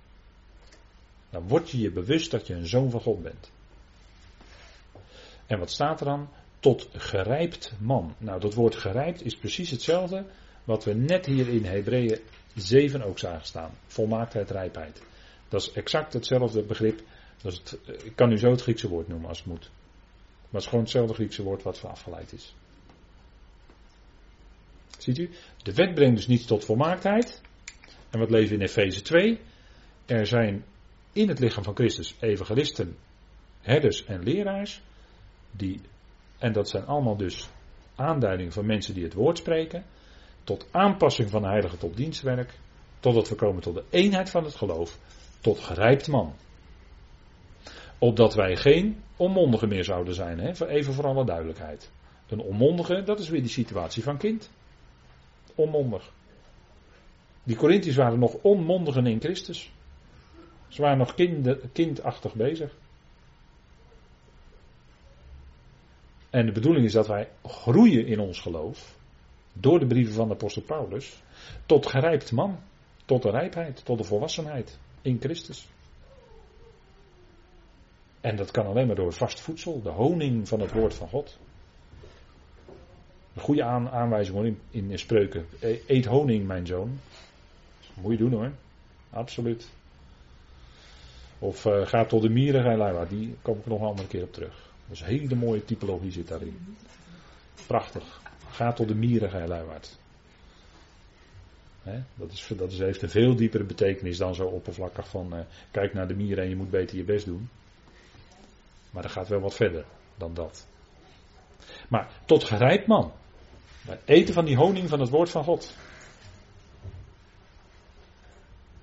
Dan 1.29 1.47
word 1.47 1.69
je 1.69 1.79
je 1.79 1.91
bewust 1.91 2.31
dat 2.31 2.47
je 2.47 2.53
een 2.53 2.67
zoon 2.67 2.89
van 2.89 3.01
God 3.01 3.23
bent. 3.23 3.51
En 5.45 5.59
wat 5.59 5.71
staat 5.71 5.99
er 5.99 6.05
dan? 6.05 6.29
Tot 6.59 6.89
gerijpt 6.93 7.73
man. 7.79 8.15
Nou, 8.17 8.39
dat 8.39 8.53
woord 8.53 8.75
gerijpt 8.75 9.25
is 9.25 9.37
precies 9.37 9.69
hetzelfde 9.69 10.25
wat 10.63 10.83
we 10.83 10.93
net 10.93 11.25
hier 11.25 11.47
in 11.47 11.65
Hebreeën 11.65 12.19
7 12.55 13.01
ook 13.01 13.19
zagen 13.19 13.45
staan. 13.45 13.71
Volmaaktheid, 13.87 14.49
rijpheid. 14.49 15.01
Dat 15.47 15.61
is 15.61 15.71
exact 15.71 16.13
hetzelfde 16.13 16.63
begrip. 16.63 17.01
Eh, 17.43 17.53
ik 18.03 18.15
kan 18.15 18.31
u 18.31 18.37
zo 18.37 18.51
het 18.51 18.61
Griekse 18.61 18.89
woord 18.89 19.07
noemen 19.07 19.27
als 19.27 19.37
het 19.37 19.47
moet. 19.47 19.69
Maar 19.69 20.49
het 20.49 20.61
is 20.61 20.67
gewoon 20.67 20.83
hetzelfde 20.83 21.13
Griekse 21.13 21.43
woord 21.43 21.63
wat 21.63 21.79
van 21.79 21.89
afgeleid 21.89 22.33
is. 22.33 22.55
Ziet 24.97 25.17
u? 25.17 25.29
De 25.63 25.73
wet 25.73 25.93
brengt 25.93 26.15
dus 26.15 26.27
niet 26.27 26.47
tot 26.47 26.65
volmaaktheid. 26.65 27.41
En 28.09 28.19
wat 28.19 28.29
lezen 28.29 28.49
we 28.49 28.55
in 28.55 28.69
Efeze 28.69 29.01
2? 29.01 29.39
Er 30.05 30.27
zijn 30.27 30.65
in 31.13 31.27
het 31.27 31.39
lichaam 31.39 31.63
van 31.63 31.75
Christus 31.75 32.15
evangelisten, 32.19 32.97
herders 33.61 34.05
en 34.05 34.23
leraars. 34.23 34.81
Die, 35.51 35.81
en 36.37 36.53
dat 36.53 36.69
zijn 36.69 36.85
allemaal 36.85 37.17
dus 37.17 37.49
aanduidingen 37.95 38.51
van 38.51 38.65
mensen 38.65 38.93
die 38.93 39.03
het 39.03 39.13
woord 39.13 39.37
spreken. 39.37 39.85
Tot 40.43 40.67
aanpassing 40.71 41.29
van 41.29 41.41
de 41.41 41.47
heilige 41.47 41.77
tot 41.77 41.97
dienstwerk. 41.97 42.53
Totdat 42.99 43.29
we 43.29 43.35
komen 43.35 43.61
tot 43.61 43.75
de 43.75 43.83
eenheid 43.89 44.29
van 44.29 44.43
het 44.43 44.55
geloof. 44.55 44.97
Tot 45.41 45.59
gerijpt 45.59 46.07
man. 46.07 46.35
Opdat 47.99 48.33
wij 48.33 48.55
geen 48.55 49.03
onmondigen 49.17 49.67
meer 49.67 49.83
zouden 49.83 50.13
zijn. 50.13 50.39
Hè? 50.39 50.67
Even 50.67 50.93
voor 50.93 51.07
alle 51.07 51.25
duidelijkheid. 51.25 51.91
Een 52.27 52.41
onmondige, 52.41 53.03
dat 53.03 53.19
is 53.19 53.29
weer 53.29 53.41
die 53.41 53.49
situatie 53.49 54.03
van 54.03 54.17
kind. 54.17 54.49
Onmondig. 55.55 56.11
Die 57.43 57.55
Corinthiërs 57.55 57.95
waren 57.95 58.19
nog 58.19 58.33
onmondigen 58.33 59.05
in 59.05 59.19
Christus. 59.19 59.71
Ze 60.67 60.81
waren 60.81 60.97
nog 60.97 61.13
kind, 61.13 61.55
kindachtig 61.71 62.33
bezig. 62.33 62.75
En 66.29 66.45
de 66.45 66.51
bedoeling 66.51 66.85
is 66.85 66.93
dat 66.93 67.07
wij 67.07 67.29
groeien 67.43 68.05
in 68.05 68.19
ons 68.19 68.39
geloof. 68.39 68.97
Door 69.53 69.79
de 69.79 69.87
brieven 69.87 70.13
van 70.13 70.27
de 70.27 70.33
apostel 70.33 70.61
Paulus. 70.61 71.21
Tot 71.65 71.87
gerijpt 71.87 72.31
man. 72.31 72.59
Tot 73.05 73.21
de 73.21 73.29
rijpheid. 73.29 73.85
Tot 73.85 73.97
de 73.97 74.03
volwassenheid. 74.03 74.79
In 75.01 75.17
Christus. 75.19 75.67
En 78.21 78.35
dat 78.35 78.51
kan 78.51 78.65
alleen 78.65 78.87
maar 78.87 78.95
door 78.95 79.13
vast 79.13 79.39
voedsel. 79.39 79.81
De 79.81 79.89
honing 79.89 80.47
van 80.47 80.59
het 80.59 80.71
woord 80.71 80.93
van 80.93 81.07
God. 81.07 81.37
Een 83.33 83.41
goede 83.41 83.63
aanwijzing 83.63 84.57
in, 84.69 84.99
spreuken. 84.99 85.45
E-, 85.59 85.79
eet 85.87 86.05
honing, 86.05 86.47
mijn 86.47 86.67
zoon. 86.67 86.99
Moet 87.93 88.11
je 88.11 88.17
doen 88.17 88.31
hoor. 88.31 88.51
Absoluut. 89.09 89.69
Of 91.39 91.65
uh, 91.65 91.87
ga 91.87 92.05
tot 92.05 92.21
de 92.21 92.29
mieren, 92.29 93.07
die 93.09 93.35
kom 93.41 93.57
ik 93.57 93.65
nog 93.65 93.79
een 93.79 93.87
andere 93.87 94.07
keer 94.07 94.23
op 94.23 94.33
terug. 94.33 94.69
Dat 94.87 94.97
is 94.97 95.01
een 95.01 95.07
hele 95.07 95.35
mooie 95.35 95.65
typologie 95.65 96.11
zit 96.11 96.27
daarin. 96.27 96.77
Prachtig. 97.67 98.21
Ga 98.49 98.73
tot 98.73 98.87
de 98.87 98.95
mieren, 98.95 99.47
luiwaard. 99.47 99.97
dat, 102.15 102.31
is, 102.31 102.51
dat 102.57 102.71
is, 102.71 102.79
heeft 102.79 103.01
een 103.01 103.09
veel 103.09 103.35
diepere 103.35 103.63
betekenis 103.63 104.17
dan 104.17 104.35
zo 104.35 104.45
oppervlakkig 104.45 105.09
van 105.09 105.33
uh, 105.33 105.39
kijk 105.71 105.93
naar 105.93 106.07
de 106.07 106.15
mieren 106.15 106.43
en 106.43 106.49
je 106.49 106.55
moet 106.55 106.69
beter 106.69 106.97
je 106.97 107.03
best 107.03 107.25
doen. 107.25 107.49
Maar 108.91 109.03
dat 109.03 109.11
gaat 109.11 109.27
wel 109.27 109.39
wat 109.39 109.55
verder 109.55 109.85
dan 110.17 110.33
dat. 110.33 110.67
Maar 111.89 112.11
tot 112.25 112.43
gerijpt 112.43 112.87
man. 112.87 113.11
eten 114.05 114.33
van 114.33 114.45
die 114.45 114.55
honing 114.55 114.89
van 114.89 114.99
het 114.99 115.09
woord 115.09 115.29
van 115.29 115.43
God. 115.43 115.75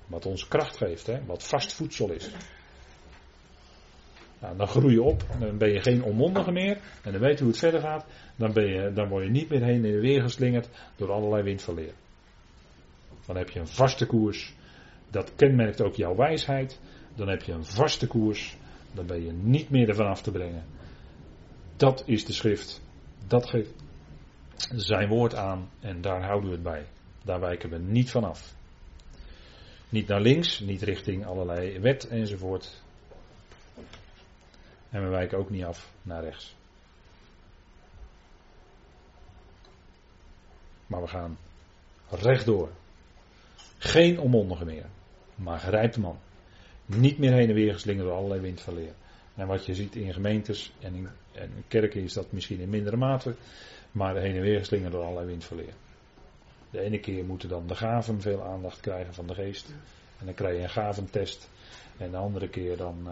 Wat 0.06 0.26
ons 0.26 0.48
kracht 0.48 0.76
geeft, 0.76 1.06
hè? 1.06 1.24
wat 1.24 1.42
vast 1.42 1.72
voedsel 1.72 2.10
is. 2.10 2.30
Nou, 4.38 4.56
dan 4.56 4.66
groei 4.66 4.92
je 4.92 5.02
op, 5.02 5.24
dan 5.38 5.58
ben 5.58 5.72
je 5.72 5.80
geen 5.80 6.02
onmondige 6.02 6.50
meer. 6.50 6.78
En 7.02 7.12
dan 7.12 7.20
weet 7.20 7.38
je 7.38 7.42
hoe 7.42 7.52
het 7.52 7.60
verder 7.60 7.80
gaat. 7.80 8.06
Dan, 8.36 8.52
ben 8.52 8.66
je, 8.66 8.92
dan 8.92 9.08
word 9.08 9.24
je 9.24 9.30
niet 9.30 9.48
meer 9.48 9.62
heen 9.62 9.84
en 9.84 10.00
weer 10.00 10.22
geslingerd 10.22 10.68
door 10.96 11.12
allerlei 11.12 11.42
windverleer. 11.42 11.92
Dan 13.26 13.36
heb 13.36 13.50
je 13.50 13.60
een 13.60 13.68
vaste 13.68 14.06
koers. 14.06 14.54
Dat 15.10 15.34
kenmerkt 15.36 15.82
ook 15.82 15.94
jouw 15.94 16.16
wijsheid. 16.16 16.80
Dan 17.14 17.28
heb 17.28 17.42
je 17.42 17.52
een 17.52 17.64
vaste 17.64 18.06
koers. 18.06 18.56
Dan 18.96 19.06
ben 19.06 19.24
je 19.24 19.32
niet 19.32 19.70
meer 19.70 19.88
ervan 19.88 20.06
af 20.06 20.22
te 20.22 20.30
brengen. 20.30 20.64
Dat 21.76 22.02
is 22.06 22.24
de 22.24 22.32
schrift. 22.32 22.82
Dat 23.26 23.48
geeft 23.48 23.74
zijn 24.74 25.08
woord 25.08 25.34
aan 25.34 25.70
en 25.80 26.00
daar 26.00 26.24
houden 26.24 26.48
we 26.48 26.54
het 26.54 26.64
bij. 26.64 26.86
Daar 27.24 27.40
wijken 27.40 27.70
we 27.70 27.78
niet 27.78 28.10
van 28.10 28.24
af. 28.24 28.54
Niet 29.88 30.06
naar 30.06 30.20
links, 30.20 30.60
niet 30.60 30.82
richting 30.82 31.26
allerlei 31.26 31.80
wet 31.80 32.08
enzovoort. 32.08 32.82
En 34.90 35.02
we 35.02 35.08
wijken 35.08 35.38
ook 35.38 35.50
niet 35.50 35.64
af 35.64 35.92
naar 36.02 36.22
rechts. 36.22 36.56
Maar 40.86 41.00
we 41.00 41.08
gaan 41.08 41.38
rechtdoor. 42.10 42.70
Geen 43.78 44.18
onmondige 44.18 44.64
meer, 44.64 44.86
maar 45.34 45.58
gerijpte 45.58 46.00
man. 46.00 46.18
Niet 46.86 47.18
meer 47.18 47.32
heen 47.32 47.48
en 47.48 47.54
weer 47.54 47.72
geslingerd 47.72 48.06
door 48.06 48.16
allerlei 48.16 48.40
windverleer. 48.40 48.92
En 49.34 49.46
wat 49.46 49.66
je 49.66 49.74
ziet 49.74 49.96
in 49.96 50.12
gemeentes 50.12 50.72
en 50.80 50.94
in, 50.94 51.08
en 51.32 51.50
kerken 51.68 52.02
is 52.02 52.12
dat 52.12 52.32
misschien 52.32 52.60
in 52.60 52.68
mindere 52.68 52.96
mate, 52.96 53.34
maar 53.92 54.16
heen 54.16 54.34
en 54.34 54.40
weer 54.40 54.58
geslingerd 54.58 54.92
door 54.92 55.02
allerlei 55.02 55.26
windverleer. 55.26 55.72
De 56.70 56.80
ene 56.80 57.00
keer 57.00 57.24
moeten 57.24 57.48
dan 57.48 57.66
de 57.66 57.74
gaven 57.74 58.20
veel 58.20 58.42
aandacht 58.42 58.80
krijgen 58.80 59.14
van 59.14 59.26
de 59.26 59.34
geest. 59.34 59.68
En 60.18 60.24
dan 60.26 60.34
krijg 60.34 60.56
je 60.56 60.62
een 60.62 60.70
gaventest. 60.70 61.48
En 61.96 62.10
de 62.10 62.16
andere 62.16 62.48
keer 62.48 62.76
dan 62.76 63.08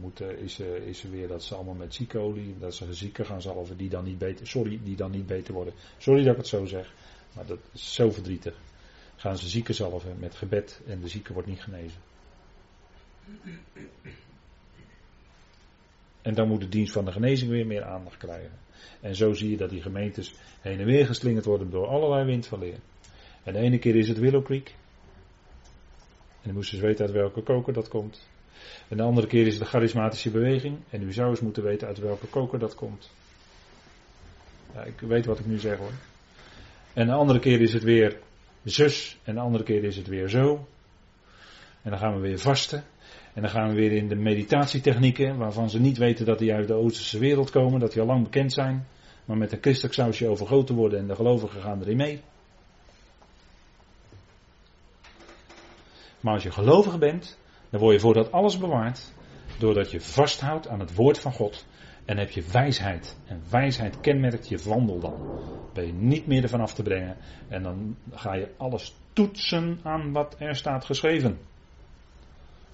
moet, 0.00 0.20
is, 0.20 0.60
uh, 0.60 0.74
is 0.74 1.02
er 1.04 1.10
weer 1.10 1.28
dat 1.28 1.42
ze 1.42 1.54
allemaal 1.54 1.74
met 1.74 1.94
ziekolie, 1.94 2.54
dat 2.58 2.74
ze 2.74 2.94
zieken 2.94 3.26
gaan 3.26 3.42
zalven 3.42 3.76
die 3.76 3.88
dan 3.88 4.04
niet 4.04 4.18
beter, 4.18 4.46
sorry, 4.46 4.80
die 4.82 4.96
dan 4.96 5.10
niet 5.10 5.26
beter 5.26 5.54
worden. 5.54 5.74
Sorry 5.98 6.22
dat 6.22 6.32
ik 6.32 6.38
het 6.38 6.46
zo 6.46 6.64
zeg, 6.64 6.92
maar 7.32 7.46
dat 7.46 7.58
is 7.72 7.94
zo 7.94 8.10
verdrietig. 8.10 8.54
Gaan 9.16 9.38
ze 9.38 9.48
zieken 9.48 9.74
zalven 9.74 10.16
met 10.18 10.34
gebed 10.34 10.80
en 10.86 11.00
de 11.00 11.08
zieke 11.08 11.32
wordt 11.32 11.48
niet 11.48 11.62
genezen. 11.62 12.00
En 16.22 16.34
dan 16.34 16.48
moet 16.48 16.60
de 16.60 16.68
dienst 16.68 16.92
van 16.92 17.04
de 17.04 17.12
genezing 17.12 17.50
weer 17.50 17.66
meer 17.66 17.84
aandacht 17.84 18.16
krijgen. 18.16 18.58
En 19.00 19.14
zo 19.14 19.32
zie 19.32 19.50
je 19.50 19.56
dat 19.56 19.70
die 19.70 19.82
gemeentes 19.82 20.34
heen 20.60 20.78
en 20.78 20.84
weer 20.86 21.06
geslingerd 21.06 21.44
worden 21.44 21.70
door 21.70 21.86
allerlei 21.86 22.24
wind. 22.24 22.50
En 23.42 23.52
de 23.52 23.58
ene 23.58 23.78
keer 23.78 23.96
is 23.96 24.08
het 24.08 24.18
Willow 24.18 24.44
Creek. 24.44 24.74
En 26.30 26.42
dan 26.42 26.54
moesten 26.54 26.80
weten 26.80 27.04
uit 27.06 27.14
welke 27.14 27.42
koker 27.42 27.72
dat 27.72 27.88
komt. 27.88 28.28
En 28.88 28.96
de 28.96 29.02
andere 29.02 29.26
keer 29.26 29.46
is 29.46 29.54
het 29.54 29.62
de 29.62 29.68
charismatische 29.68 30.30
beweging. 30.30 30.78
En 30.90 31.02
u 31.02 31.12
zou 31.12 31.30
eens 31.30 31.40
moeten 31.40 31.62
weten 31.62 31.86
uit 31.86 31.98
welke 31.98 32.26
koker 32.26 32.58
dat 32.58 32.74
komt. 32.74 33.10
Ja, 34.74 34.82
ik 34.82 35.00
weet 35.00 35.26
wat 35.26 35.38
ik 35.38 35.46
nu 35.46 35.58
zeg 35.58 35.78
hoor. 35.78 35.92
En 36.92 37.06
de 37.06 37.12
andere 37.12 37.38
keer 37.38 37.60
is 37.60 37.72
het 37.72 37.82
weer 37.82 38.18
zus. 38.64 39.18
En 39.24 39.34
de 39.34 39.40
andere 39.40 39.64
keer 39.64 39.84
is 39.84 39.96
het 39.96 40.06
weer 40.06 40.28
zo. 40.28 40.66
En 41.82 41.90
dan 41.90 41.98
gaan 41.98 42.14
we 42.14 42.20
weer 42.20 42.38
vasten. 42.38 42.84
En 43.36 43.42
dan 43.42 43.50
gaan 43.50 43.68
we 43.68 43.74
weer 43.74 43.92
in 43.92 44.08
de 44.08 44.14
meditatietechnieken, 44.14 45.36
waarvan 45.36 45.70
ze 45.70 45.80
niet 45.80 45.98
weten 45.98 46.26
dat 46.26 46.38
die 46.38 46.54
uit 46.54 46.68
de 46.68 46.74
Oosterse 46.74 47.18
wereld 47.18 47.50
komen, 47.50 47.80
dat 47.80 47.92
die 47.92 48.00
al 48.00 48.06
lang 48.06 48.22
bekend 48.22 48.52
zijn. 48.52 48.86
Maar 49.24 49.36
met 49.36 49.52
een 49.52 49.58
christelijk 49.60 49.94
sausje 49.94 50.28
overgoten 50.28 50.74
worden 50.74 50.98
en 50.98 51.06
de 51.06 51.14
gelovigen 51.14 51.60
gaan 51.60 51.80
erin 51.80 51.96
mee. 51.96 52.20
Maar 56.20 56.34
als 56.34 56.42
je 56.42 56.50
gelovig 56.50 56.98
bent, 56.98 57.38
dan 57.70 57.80
word 57.80 57.94
je 57.94 58.00
voor 58.00 58.14
dat 58.14 58.32
alles 58.32 58.58
bewaard. 58.58 59.12
Doordat 59.58 59.90
je 59.90 60.00
vasthoudt 60.00 60.68
aan 60.68 60.80
het 60.80 60.94
woord 60.94 61.18
van 61.18 61.32
God. 61.32 61.66
En 62.04 62.18
heb 62.18 62.30
je 62.30 62.42
wijsheid. 62.52 63.18
En 63.26 63.42
wijsheid 63.50 64.00
kenmerkt 64.00 64.48
je 64.48 64.58
wandel 64.58 64.98
dan. 64.98 65.40
Ben 65.72 65.86
je 65.86 65.92
niet 65.92 66.26
meer 66.26 66.42
ervan 66.42 66.60
af 66.60 66.74
te 66.74 66.82
brengen. 66.82 67.16
En 67.48 67.62
dan 67.62 67.96
ga 68.10 68.34
je 68.34 68.48
alles 68.56 68.94
toetsen 69.12 69.80
aan 69.82 70.12
wat 70.12 70.36
er 70.38 70.56
staat 70.56 70.84
geschreven. 70.84 71.38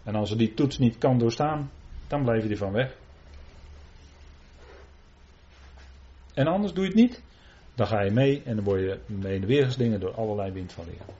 En 0.02 0.14
als 0.14 0.30
er 0.30 0.38
die 0.38 0.54
toets 0.54 0.78
niet 0.78 0.98
kan 0.98 1.18
doorstaan, 1.18 1.70
dan 2.06 2.22
blijf 2.22 2.42
je 2.42 2.48
ervan 2.48 2.72
weg. 2.72 2.96
En 6.34 6.46
anders 6.46 6.72
doe 6.72 6.84
je 6.84 6.90
het 6.90 6.98
niet. 6.98 7.22
Dan 7.74 7.86
ga 7.86 8.00
je 8.00 8.10
mee 8.10 8.42
en 8.42 8.56
dan 8.56 8.64
word 8.64 8.80
je 8.80 9.00
mee 9.06 9.34
in 9.34 9.40
de 9.40 9.46
weer 9.46 9.98
door 9.98 10.14
allerlei 10.14 10.52
wind 10.52 10.72
van 10.72 10.84
leren. 10.84 11.14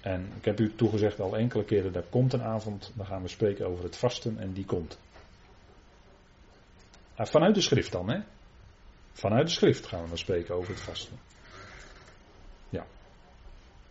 En 0.00 0.32
ik 0.36 0.44
heb 0.44 0.60
u 0.60 0.74
toegezegd 0.74 1.20
al 1.20 1.36
enkele 1.36 1.64
keren, 1.64 1.94
er 1.94 2.04
komt 2.10 2.32
een 2.32 2.42
avond, 2.42 2.92
dan 2.94 3.06
gaan 3.06 3.22
we 3.22 3.28
spreken 3.28 3.66
over 3.66 3.84
het 3.84 3.96
vasten 3.96 4.38
en 4.38 4.52
die 4.52 4.64
komt. 4.64 4.98
Ah, 7.14 7.26
vanuit 7.26 7.54
de 7.54 7.60
schrift 7.60 7.92
dan, 7.92 8.10
hè? 8.10 8.20
Vanuit 9.12 9.46
de 9.46 9.52
schrift 9.52 9.86
gaan 9.86 10.02
we 10.02 10.08
dan 10.08 10.18
spreken 10.18 10.54
over 10.54 10.70
het 10.70 10.82
vasten. 10.82 11.18
Ja. 12.68 12.86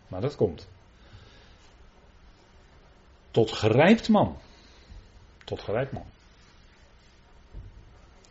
Maar 0.08 0.20
dat 0.20 0.36
komt. 0.36 0.68
Tot 3.34 3.52
gerijpt 3.52 4.08
man. 4.08 4.36
Tot 5.44 5.60
gerijpt 5.62 5.92
man. 5.92 6.06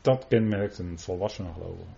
Dat 0.01 0.27
kenmerkt 0.27 0.77
een 0.77 0.99
volwassene 0.99 1.53
gelovige. 1.53 1.91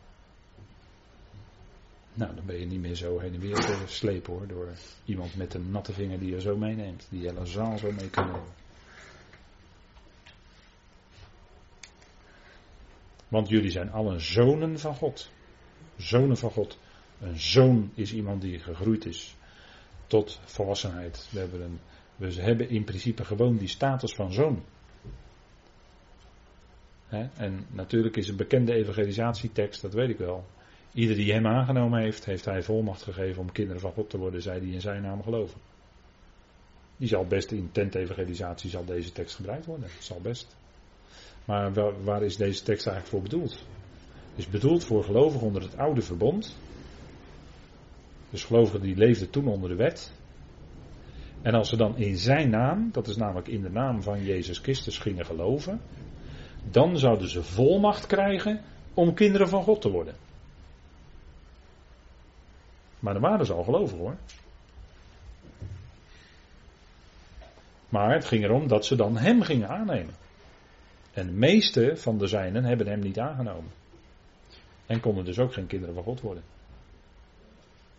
Nou, 2.13 2.35
dan 2.35 2.45
ben 2.45 2.59
je 2.59 2.65
niet 2.65 2.79
meer 2.79 2.95
zo 2.95 3.19
heen 3.19 3.33
en 3.33 3.39
weer 3.39 3.55
te 3.55 3.83
slepen 3.85 4.33
hoor. 4.33 4.47
Door 4.47 4.67
iemand 5.05 5.35
met 5.35 5.53
een 5.53 5.71
natte 5.71 5.93
vinger 5.93 6.19
die 6.19 6.31
je 6.31 6.41
zo 6.41 6.57
meeneemt. 6.57 7.07
Die 7.09 7.27
hele 7.27 7.45
zaal 7.45 7.77
zo 7.77 7.91
mee 7.91 8.09
kan 8.09 8.25
nemen. 8.25 8.53
Want 13.27 13.49
jullie 13.49 13.71
zijn 13.71 13.91
allen 13.91 14.21
zonen 14.21 14.79
van 14.79 14.95
God. 14.95 15.29
Zonen 15.97 16.37
van 16.37 16.51
God. 16.51 16.79
Een 17.19 17.39
zoon 17.39 17.91
is 17.93 18.13
iemand 18.13 18.41
die 18.41 18.59
gegroeid 18.59 19.05
is 19.05 19.35
tot 20.07 20.39
volwassenheid. 20.43 21.27
We 21.31 21.39
hebben, 21.39 21.61
een, 21.61 21.79
we 22.15 22.41
hebben 22.41 22.69
in 22.69 22.83
principe 22.83 23.25
gewoon 23.25 23.57
die 23.57 23.67
status 23.67 24.13
van 24.13 24.33
zoon. 24.33 24.63
en 27.35 27.65
natuurlijk 27.71 28.17
is 28.17 28.27
een 28.27 28.35
bekende 28.35 28.73
evangelisatietekst, 28.73 29.81
dat 29.81 29.93
weet 29.93 30.09
ik 30.09 30.17
wel. 30.17 30.45
Ieder 30.93 31.15
die 31.15 31.33
hem 31.33 31.47
aangenomen 31.47 32.01
heeft, 32.01 32.25
heeft 32.25 32.45
hij 32.45 32.63
volmacht 32.63 33.01
gegeven 33.01 33.41
om 33.41 33.51
kinderen 33.51 33.81
van 33.81 33.91
God 33.91 34.09
te 34.09 34.17
worden, 34.17 34.41
zij 34.41 34.59
die 34.59 34.73
in 34.73 34.81
zijn 34.81 35.01
naam 35.01 35.23
geloven. 35.23 35.59
Die 36.97 37.07
zal 37.07 37.25
best 37.25 37.51
in 37.51 37.69
tentevangelisatie 37.71 38.69
zal 38.69 38.85
deze 38.85 39.11
tekst 39.11 39.35
gebruikt 39.35 39.65
worden. 39.65 39.89
Zal 39.99 40.19
best. 40.21 40.55
Maar 41.45 41.73
waar, 42.03 42.23
is 42.23 42.37
deze 42.37 42.63
tekst 42.63 42.87
eigenlijk 42.87 43.07
voor 43.07 43.21
bedoeld? 43.21 43.65
Is 44.35 44.49
bedoeld 44.49 44.83
voor 44.83 45.03
gelovigen 45.03 45.47
onder 45.47 45.61
het 45.61 45.77
oude 45.77 46.01
verbond. 46.01 46.55
Dus 48.29 48.43
gelovigen 48.43 48.81
die 48.81 48.95
leefden 48.95 49.29
toen 49.29 49.47
onder 49.47 49.69
de 49.69 49.75
wet. 49.75 50.11
En 51.45 51.53
als 51.53 51.69
ze 51.69 51.77
dan 51.77 51.97
in 51.97 52.17
zijn 52.17 52.49
naam, 52.49 52.89
dat 52.91 53.07
is 53.07 53.15
namelijk 53.15 53.47
in 53.47 53.61
de 53.61 53.69
naam 53.69 54.01
van 54.01 54.23
Jezus 54.23 54.57
Christus, 54.57 54.97
gingen 54.97 55.25
geloven, 55.25 55.81
dan 56.63 56.97
zouden 56.97 57.29
ze 57.29 57.43
volmacht 57.43 58.05
krijgen 58.05 58.61
om 58.93 59.13
kinderen 59.13 59.49
van 59.49 59.63
God 59.63 59.81
te 59.81 59.89
worden. 59.89 60.15
Maar 62.99 63.13
dan 63.13 63.21
waren 63.21 63.45
ze 63.45 63.53
al 63.53 63.63
gelovig 63.63 63.97
hoor. 63.97 64.15
Maar 67.89 68.13
het 68.13 68.25
ging 68.25 68.43
erom 68.43 68.67
dat 68.67 68.85
ze 68.85 68.95
dan 68.95 69.17
hem 69.17 69.41
gingen 69.41 69.69
aannemen. 69.69 70.13
En 71.13 71.25
de 71.25 71.33
meeste 71.33 71.97
van 71.97 72.17
de 72.17 72.27
zijnen 72.27 72.63
hebben 72.63 72.87
hem 72.87 72.99
niet 72.99 73.19
aangenomen. 73.19 73.71
En 74.85 74.99
konden 74.99 75.25
dus 75.25 75.39
ook 75.39 75.53
geen 75.53 75.67
kinderen 75.67 75.95
van 75.95 76.03
God 76.03 76.21
worden. 76.21 76.43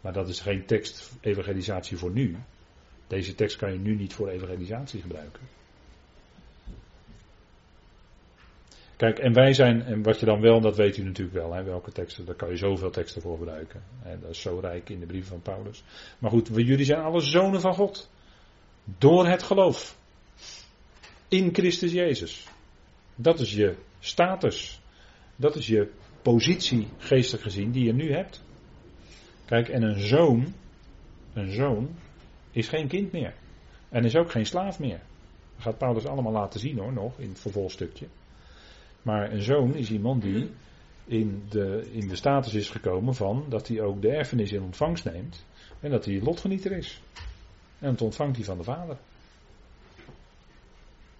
Maar 0.00 0.12
dat 0.12 0.28
is 0.28 0.40
geen 0.40 0.64
tekst 0.64 1.12
evangelisatie 1.20 1.96
voor 1.96 2.11
nu. 2.11 2.37
Deze 3.07 3.35
tekst 3.35 3.57
kan 3.57 3.73
je 3.73 3.79
nu 3.79 3.95
niet 3.95 4.14
voor 4.14 4.29
evangelisatie 4.29 5.01
gebruiken. 5.01 5.42
Kijk, 8.97 9.19
en 9.19 9.33
wij 9.33 9.53
zijn, 9.53 9.83
en 9.83 10.03
wat 10.03 10.21
je 10.21 10.27
dan 10.27 10.40
wel, 10.40 10.61
dat 10.61 10.77
weet 10.77 10.97
u 10.97 11.03
natuurlijk 11.03 11.37
wel, 11.37 11.53
hè, 11.55 11.62
welke 11.62 11.92
teksten, 11.92 12.25
daar 12.25 12.35
kan 12.35 12.49
je 12.49 12.57
zoveel 12.57 12.90
teksten 12.90 13.23
voor 13.23 13.38
gebruiken. 13.38 13.83
Dat 14.21 14.31
is 14.31 14.40
zo 14.40 14.59
rijk 14.59 14.88
in 14.88 15.01
de 15.01 15.07
brieven 15.07 15.29
van 15.29 15.42
Paulus. 15.42 15.85
Maar 16.19 16.31
goed, 16.31 16.51
jullie 16.55 16.85
zijn 16.85 17.01
alle 17.01 17.21
zonen 17.21 17.61
van 17.61 17.75
God. 17.75 18.11
Door 18.99 19.27
het 19.27 19.42
geloof. 19.42 19.99
In 21.29 21.55
Christus 21.55 21.92
Jezus. 21.92 22.47
Dat 23.14 23.40
is 23.40 23.53
je 23.53 23.77
status. 24.01 24.81
Dat 25.37 25.57
is 25.57 25.66
je 25.66 25.90
positie, 26.23 26.88
geestelijk 26.99 27.45
gezien, 27.45 27.71
die 27.71 27.85
je 27.85 27.92
nu 27.92 28.12
hebt. 28.12 28.42
Kijk, 29.45 29.69
en 29.69 29.83
een 29.83 30.01
zoon, 30.01 30.55
een 31.33 31.53
zoon, 31.53 31.97
is 32.57 32.69
geen 32.69 32.88
kind 32.88 33.12
meer. 33.12 33.35
En 33.88 34.05
is 34.05 34.16
ook 34.16 34.31
geen 34.31 34.47
slaaf 34.47 34.79
meer. 34.79 35.01
Dat 35.55 35.62
gaat 35.62 35.79
Paulus 35.79 36.07
allemaal 36.07 36.33
laten 36.33 36.61
zien 36.61 36.79
hoor, 36.79 36.92
nog, 36.92 37.19
in 37.19 37.29
het 37.29 37.40
vervolgstukje. 37.40 38.07
Maar 39.03 39.33
een 39.33 39.42
zoon 39.42 39.75
is 39.75 39.90
iemand 39.90 40.23
die 40.23 40.51
in 41.05 41.45
de, 41.49 41.88
in 41.92 42.09
de 42.09 42.16
status 42.16 42.55
is 42.55 42.71
gekomen 42.71 43.14
van 43.14 43.45
dat 43.49 43.69
hij 43.69 43.81
ook 43.81 44.03
de 44.03 44.11
erfenis 44.11 44.53
in 44.53 44.62
ontvangst 44.62 45.05
neemt. 45.05 45.45
En 45.81 45.90
dat 45.90 46.05
hij 46.05 46.21
lotgenieter 46.23 46.73
is. 46.73 47.03
En 47.79 47.90
dat 47.90 48.03
ontvangt 48.03 48.37
hij 48.37 48.45
van 48.45 48.59
de 48.59 48.64
vader. 48.64 48.97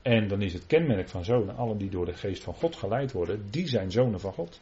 En 0.03 0.29
dan 0.29 0.43
is 0.43 0.53
het 0.53 0.67
kenmerk 0.67 1.09
van 1.09 1.25
zonen, 1.25 1.57
allen 1.57 1.79
die 1.79 1.91
door 1.91 2.07
de 2.07 2.15
geest 2.15 2.43
van 2.43 2.55
God 2.55 2.77
geleid 2.77 3.13
worden, 3.13 3.47
die 3.51 3.69
zijn 3.69 3.91
zonen 3.91 4.21
van 4.21 4.33
God. 4.33 4.61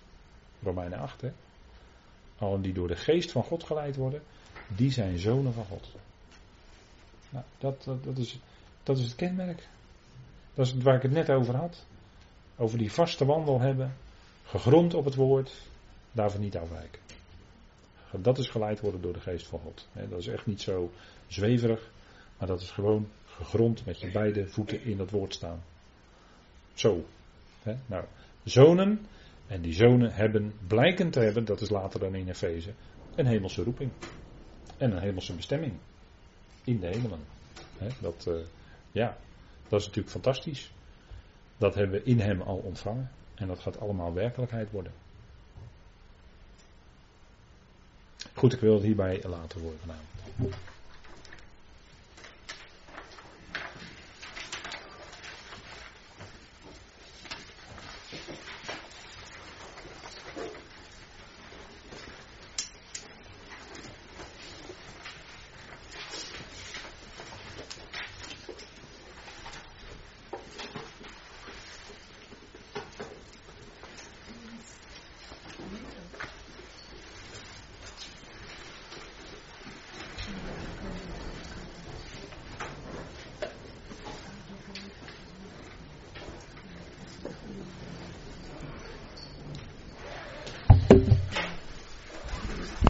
Romeinen 0.62 0.98
8, 0.98 1.20
hè. 1.20 1.30
Allen 2.38 2.62
die 2.62 2.72
door 2.72 2.88
de 2.88 2.96
geest 2.96 3.30
van 3.30 3.42
God 3.42 3.64
geleid 3.64 3.96
worden, 3.96 4.22
die 4.76 4.90
zijn 4.90 5.18
zonen 5.18 5.52
van 5.52 5.64
God. 5.64 5.94
Nou, 7.34 7.46
dat, 7.58 7.84
dat, 8.04 8.18
is, 8.18 8.40
dat 8.82 8.98
is 8.98 9.04
het 9.04 9.14
kenmerk. 9.14 9.68
Dat 10.54 10.66
is 10.66 10.74
waar 10.74 10.96
ik 10.96 11.02
het 11.02 11.12
net 11.12 11.30
over 11.30 11.56
had. 11.56 11.86
Over 12.56 12.78
die 12.78 12.92
vaste 12.92 13.24
wandel 13.24 13.60
hebben, 13.60 13.96
gegrond 14.44 14.94
op 14.94 15.04
het 15.04 15.14
woord, 15.14 15.52
daarvoor 16.12 16.40
niet 16.40 16.56
afwijken. 16.56 17.00
Dat 18.20 18.38
is 18.38 18.48
geleid 18.48 18.80
worden 18.80 19.00
door 19.00 19.12
de 19.12 19.20
geest 19.20 19.46
van 19.46 19.58
God. 19.58 19.88
Dat 19.92 20.18
is 20.18 20.26
echt 20.26 20.46
niet 20.46 20.60
zo 20.60 20.90
zweverig, 21.26 21.90
maar 22.38 22.48
dat 22.48 22.60
is 22.60 22.70
gewoon 22.70 23.08
gegrond 23.26 23.84
met 23.84 24.00
je 24.00 24.10
beide 24.10 24.48
voeten 24.48 24.84
in 24.84 24.96
dat 24.96 25.10
woord 25.10 25.34
staan. 25.34 25.62
Zo. 26.74 27.04
Nou, 27.86 28.04
zonen, 28.44 29.06
en 29.46 29.62
die 29.62 29.72
zonen 29.72 30.12
hebben, 30.12 30.54
blijken 30.66 31.10
te 31.10 31.20
hebben, 31.20 31.44
dat 31.44 31.60
is 31.60 31.70
later 31.70 32.00
dan 32.00 32.14
in 32.14 32.28
Efeze, 32.28 32.72
een 33.14 33.26
hemelse 33.26 33.62
roeping. 33.62 33.90
En 34.76 34.92
een 34.92 35.02
hemelse 35.02 35.34
bestemming. 35.34 35.72
In 36.64 36.80
de 36.80 36.86
hemelen. 36.86 37.20
dat, 38.00 38.24
uh, 38.28 38.34
ja, 38.92 39.16
dat 39.68 39.80
is 39.80 39.86
natuurlijk 39.86 40.12
fantastisch. 40.12 40.72
Dat 41.56 41.74
hebben 41.74 42.00
we 42.00 42.06
in 42.06 42.20
hem 42.20 42.40
al 42.40 42.56
ontvangen. 42.56 43.10
En 43.34 43.46
dat 43.46 43.58
gaat 43.58 43.80
allemaal 43.80 44.12
werkelijkheid 44.12 44.70
worden. 44.70 44.92
Goed, 48.34 48.52
ik 48.52 48.60
wil 48.60 48.74
het 48.74 48.82
hierbij 48.82 49.22
laten 49.24 49.60
worden 49.60 49.80
vanavond. 49.80 50.54